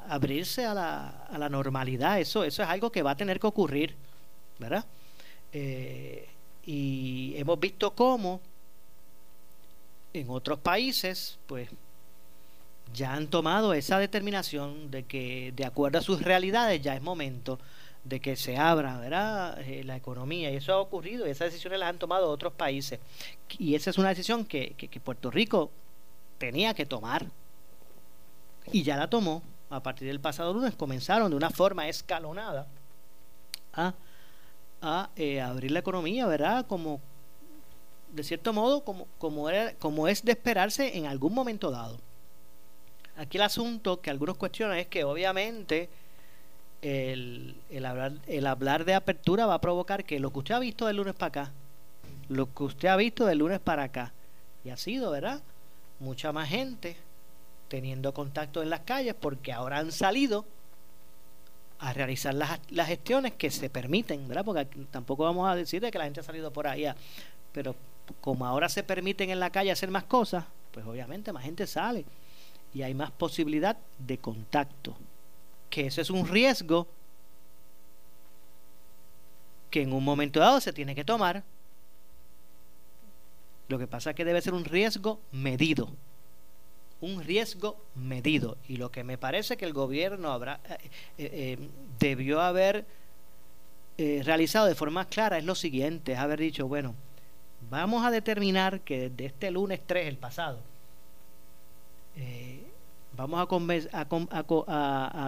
[0.08, 2.20] abrirse a la, a la normalidad.
[2.20, 3.94] Eso, eso es algo que va a tener que ocurrir,
[4.58, 4.84] ¿verdad?
[5.52, 6.28] Eh,
[6.64, 8.40] y hemos visto cómo
[10.12, 11.68] en otros países, pues
[12.92, 17.58] ya han tomado esa determinación de que de acuerdo a sus realidades ya es momento
[18.04, 19.60] de que se abra ¿verdad?
[19.62, 23.00] Eh, la economía y eso ha ocurrido y esas decisiones las han tomado otros países
[23.58, 25.70] y esa es una decisión que, que, Puerto Rico
[26.38, 27.26] tenía que tomar
[28.70, 32.66] y ya la tomó a partir del pasado lunes comenzaron de una forma escalonada
[33.72, 33.94] a,
[34.82, 37.00] a eh, abrir la economía verdad como
[38.12, 41.98] de cierto modo, como, como, era, como es de esperarse en algún momento dado.
[43.16, 45.88] Aquí el asunto que algunos cuestionan es que obviamente
[46.82, 50.58] el, el, hablar, el hablar de apertura va a provocar que lo que usted ha
[50.58, 51.52] visto del lunes para acá,
[52.28, 54.12] lo que usted ha visto del lunes para acá,
[54.64, 55.42] y ha sido, ¿verdad?
[55.98, 56.96] Mucha más gente
[57.72, 60.44] teniendo contacto en las calles porque ahora han salido
[61.78, 64.44] a realizar las, las gestiones que se permiten, ¿verdad?
[64.44, 66.84] Porque tampoco vamos a decir de que la gente ha salido por ahí,
[67.50, 67.74] pero
[68.20, 72.04] como ahora se permiten en la calle hacer más cosas, pues obviamente más gente sale
[72.74, 74.94] y hay más posibilidad de contacto.
[75.70, 76.86] Que eso es un riesgo
[79.70, 81.42] que en un momento dado se tiene que tomar.
[83.68, 85.88] Lo que pasa es que debe ser un riesgo medido.
[87.02, 88.56] Un riesgo medido.
[88.68, 90.88] Y lo que me parece que el gobierno habrá, eh, eh,
[91.18, 91.58] eh,
[91.98, 92.86] debió haber
[93.98, 96.92] realizado de forma clara es lo siguiente, es haber dicho, bueno,
[97.70, 100.58] vamos a determinar que desde este lunes 3, el pasado,
[103.16, 104.06] vamos a,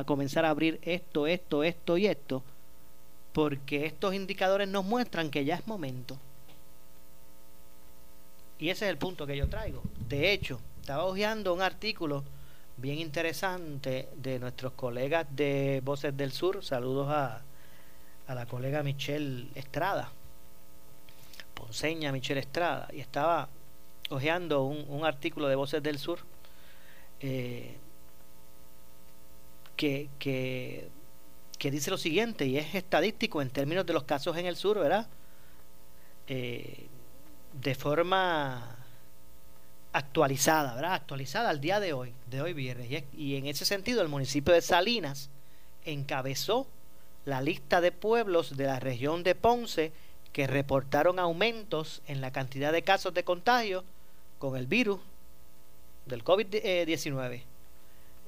[0.01, 2.43] a, comenzar a abrir esto, esto, esto y esto,
[3.33, 6.19] porque estos indicadores nos muestran que ya es momento.
[8.59, 9.83] Y ese es el punto que yo traigo.
[10.09, 12.25] De hecho, estaba hojeando un artículo
[12.77, 16.63] bien interesante de nuestros colegas de Voces del Sur.
[16.63, 17.41] Saludos a,
[18.27, 20.13] a la colega Michelle Estrada,
[21.55, 23.49] Ponceña Michelle Estrada, y estaba
[24.11, 26.19] hojeando un, artículo de Voces del Sur
[27.21, 27.79] eh,
[29.77, 30.91] que, que,
[31.71, 35.09] dice lo siguiente, y es estadístico en términos de los casos en el sur, ¿verdad?
[36.29, 36.89] Eh,
[37.55, 38.84] de forma
[39.95, 40.95] actualizada, ¿verdad?
[40.95, 43.05] Actualizada al día de hoy, de hoy viernes.
[43.17, 45.31] Y, en ese sentido, el municipio de Salinas
[45.85, 46.67] encabezó
[47.25, 49.93] la lista de pueblos de la región de Ponce
[50.33, 53.85] que reportaron aumentos en la cantidad de casos de contagio
[54.41, 54.99] con el virus
[56.07, 57.43] del COVID-19.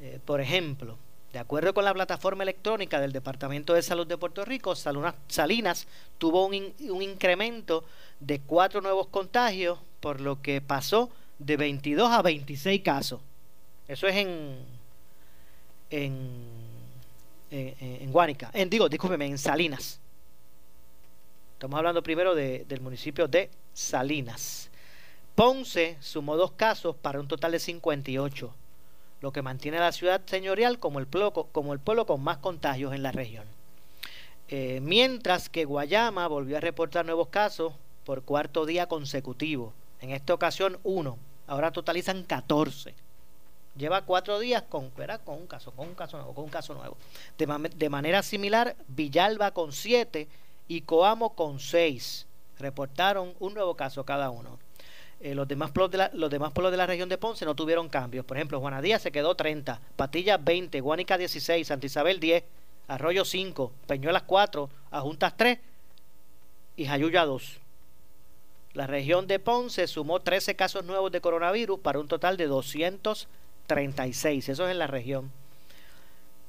[0.01, 0.97] Eh, por ejemplo,
[1.33, 5.89] de acuerdo con la plataforma electrónica del Departamento de Salud de Puerto Rico, Salinas
[6.19, 7.83] tuvo un incremento
[8.21, 13.21] de cuatro nuevos contagios, por lo que pasó de 22 a 26 casos.
[13.89, 14.77] Eso es en
[15.91, 16.29] en,
[17.51, 18.37] en, en.
[18.53, 20.01] En, digo, discúlpeme, en Salinas.
[21.55, 24.71] Estamos hablando primero del municipio de Salinas.
[25.35, 28.55] Ponce sumó dos casos para un total de 58,
[29.21, 32.39] lo que mantiene a la ciudad señorial como el pueblo, como el pueblo con más
[32.39, 33.45] contagios en la región.
[34.49, 37.73] Eh, mientras que Guayama volvió a reportar nuevos casos
[38.05, 39.73] por cuarto día consecutivo.
[40.01, 42.95] En esta ocasión uno, ahora totalizan 14.
[43.77, 46.97] Lleva cuatro días con, con un caso, con un caso nuevo, con un caso nuevo.
[47.37, 50.29] De, de manera similar, Villalba con siete
[50.69, 52.27] y Coamo con 6.
[52.59, 54.59] Reportaron un nuevo caso cada uno.
[55.21, 57.55] Eh, los, demás pueblos de la, los demás pueblos de la región de Ponce no
[57.55, 58.25] tuvieron cambios.
[58.25, 62.45] Por ejemplo, Juanadía se quedó 30, Patilla 20, Guánica 16, Santa Isabel 10,
[62.89, 65.59] Arroyo 5, Peñuelas 4, Ajuntas 3
[66.77, 67.61] y Jayuya 2.
[68.77, 74.51] La región de Ponce sumó 13 casos nuevos de coronavirus para un total de 236.
[74.51, 75.33] Eso es en la región.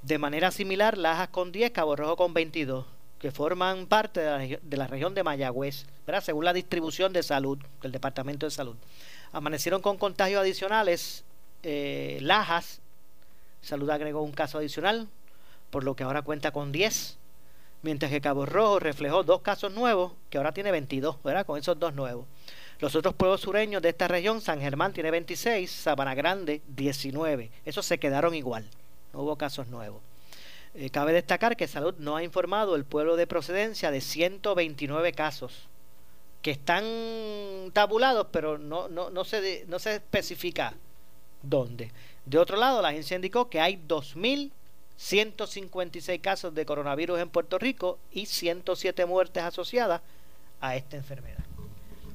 [0.02, 2.86] De manera similar, Lajas con 10, Cabo Rojo con 22
[3.18, 6.22] que forman parte de la, región de Mayagüez, ¿verdad?
[6.22, 8.76] según la distribución de salud del Departamento de Salud.
[9.32, 11.24] Amanecieron con contagios adicionales
[11.64, 12.82] eh, Lajas,
[13.62, 15.08] Salud agregó un caso adicional,
[15.70, 17.18] por lo que ahora cuenta con 10,
[17.82, 21.46] mientras que Cabo Rojo reflejó dos casos nuevos, que ahora tiene 22, ¿verdad?
[21.46, 22.26] Con esos dos nuevos.
[22.80, 27.50] Los otros pueblos sureños de esta región, San Germán tiene 26, Sabana Grande 19.
[27.66, 28.70] Esos se quedaron igual,
[29.14, 30.02] no hubo casos nuevos.
[30.76, 35.70] Eh, cabe destacar que Salud no ha informado el pueblo de procedencia de 129 casos
[36.44, 36.86] que están
[37.74, 40.76] tabulados, pero no, no, no, se, no se especifica
[41.42, 41.92] dónde.
[42.26, 43.82] De otro lado, la agencia indicó que hay
[44.98, 50.02] 2.156 casos de coronavirus en Puerto Rico y 107 muertes asociadas
[50.60, 51.44] a esta enfermedad.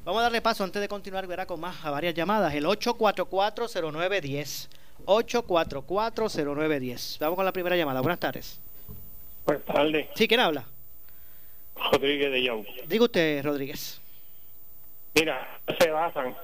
[0.04, 2.52] Vamos a darle paso antes de continuar, verá con más a varias llamadas.
[2.54, 4.68] El 8440910.
[5.06, 7.18] 8440910.
[7.20, 8.00] Vamos con la primera llamada.
[8.00, 8.58] Buenas tardes.
[9.46, 10.08] Buenas tardes.
[10.14, 10.64] Sí, ¿quién habla?
[11.92, 12.68] Rodríguez de Yauco.
[12.86, 14.00] Diga usted, Rodríguez.
[15.14, 16.34] Mira, se basan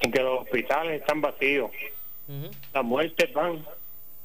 [0.00, 1.70] en que los hospitales están vacíos.
[2.72, 3.66] Las muertes van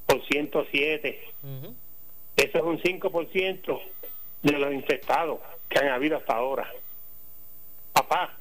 [0.06, 1.20] por 107.
[2.38, 3.82] Eso es un 5%
[4.44, 5.40] de los infectados
[5.70, 6.72] que han habido hasta ahora.
[7.94, 8.38] Papá,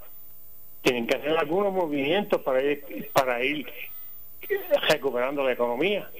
[0.83, 3.67] tienen que hacer algunos movimientos para ir, para ir
[4.89, 6.11] recuperando la economía.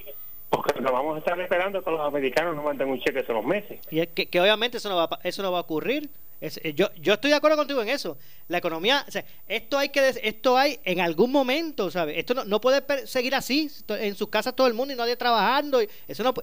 [0.49, 3.45] Porque no vamos a estar esperando que los americanos nos manden un cheque todos los
[3.45, 3.81] meses.
[3.91, 6.09] Y es que, obviamente eso no va, eso no va a ocurrir.
[6.41, 8.19] Eh, yo, yo estoy de acuerdo contigo en eso.
[8.49, 9.05] La economía,
[9.49, 12.19] esto hay que esto hay en algún momento, ¿sabes?
[12.19, 15.81] Esto no, no puede seguir así en sus casas todo el mundo y nadie trabajando.
[15.81, 16.35] eso no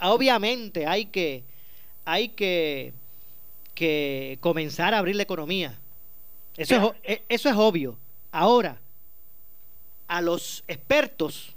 [0.00, 1.42] obviamente hay que
[2.04, 2.92] hay que
[3.74, 5.78] que comenzar a abrir la economía.
[6.56, 7.98] Eso es, eso es obvio.
[8.32, 8.80] Ahora,
[10.08, 11.54] a los expertos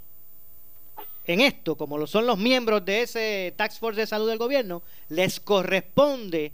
[1.26, 4.82] en esto, como lo son los miembros de ese Tax Force de Salud del gobierno,
[5.10, 6.52] les corresponde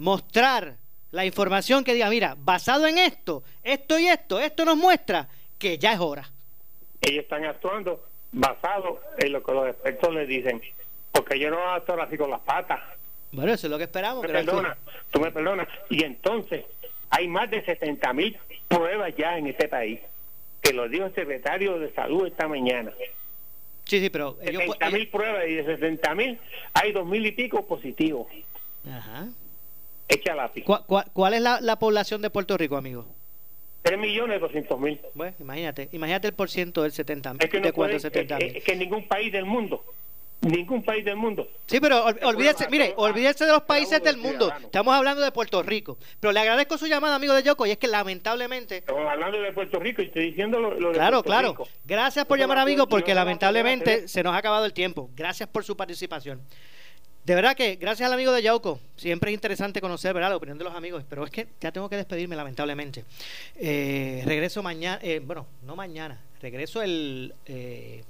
[0.00, 0.78] mostrar
[1.10, 5.28] la información que diga, mira, basado en esto, esto y esto, esto nos muestra
[5.58, 6.28] que ya es hora.
[7.02, 10.62] Ellos están actuando basado en lo que los expertos les dicen,
[11.12, 12.80] porque yo no actúo así con las patas.
[13.32, 14.22] Bueno, eso es lo que esperamos.
[14.22, 14.76] Me perdona,
[15.10, 15.68] tú me perdonas.
[15.90, 16.64] Y entonces,
[17.10, 18.38] hay más de 70 mil
[18.68, 20.00] pruebas ya en este país,
[20.62, 22.92] que lo dijo el secretario de Salud esta mañana.
[23.84, 24.38] Sí, sí, pero...
[24.42, 26.38] 70 mil pruebas y de 60 mil
[26.72, 28.26] hay dos mil y pico positivos.
[28.88, 29.28] Ajá.
[30.10, 30.64] Echa lápiz.
[30.64, 33.06] ¿Cuál, es la, población de Puerto Rico, amigo?
[33.82, 35.00] 3 millones 200 mil.
[35.14, 37.42] Bueno, imagínate, imagínate el por ciento del 70 mil.
[37.42, 39.82] Es que, no 70 es que ningún país del mundo
[40.40, 41.48] ningún país del mundo.
[41.66, 44.52] Sí, pero olvídese, mire, olvídese de los países del mundo.
[44.62, 45.98] Estamos hablando de Puerto Rico.
[46.18, 48.78] Pero le agradezco su llamada, amigo de Yoko, y es que lamentablemente.
[48.78, 51.54] Estamos hablando de Puerto Rico y estoy diciendo lo, de Claro, claro.
[51.84, 55.10] Gracias por llamar, amigo, porque lamentablemente se nos ha acabado el tiempo.
[55.14, 56.40] Gracias por su participación.
[57.24, 60.30] De verdad que gracias al amigo de Yauco, siempre es interesante conocer ¿verdad?
[60.30, 63.04] la opinión de los amigos, pero es que ya tengo que despedirme lamentablemente.
[63.56, 68.02] Eh, regreso mañana, eh, bueno, no mañana, regreso el eh,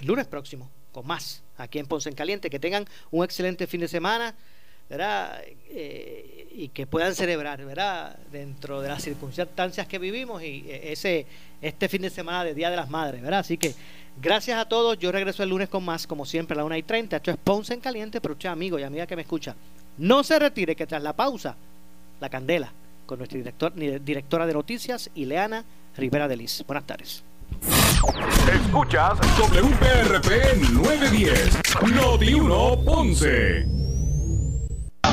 [0.00, 2.48] lunes próximo con más aquí en Ponce en Caliente.
[2.48, 4.34] Que tengan un excelente fin de semana.
[4.88, 5.42] ¿verdad?
[5.70, 8.16] Eh, y que puedan celebrar, ¿verdad?
[8.30, 11.26] Dentro de las circunstancias que vivimos y eh, ese
[11.62, 13.40] este fin de semana de Día de las Madres, ¿verdad?
[13.40, 13.74] Así que
[14.20, 14.98] gracias a todos.
[14.98, 17.16] Yo regreso el lunes con más, como siempre, a la 1 y 30.
[17.16, 19.54] Esto es Ponce en Caliente, pero usted, amigo y amiga que me escucha,
[19.98, 21.56] no se retire, que tras la pausa,
[22.20, 22.72] la candela
[23.06, 25.64] con nuestra director, directora de noticias, Ileana
[25.96, 26.64] Rivera de Liz.
[26.66, 27.22] Buenas tardes.
[28.52, 31.58] Escuchas WPRP 910,
[31.94, 33.83] Noti 1 Ponce.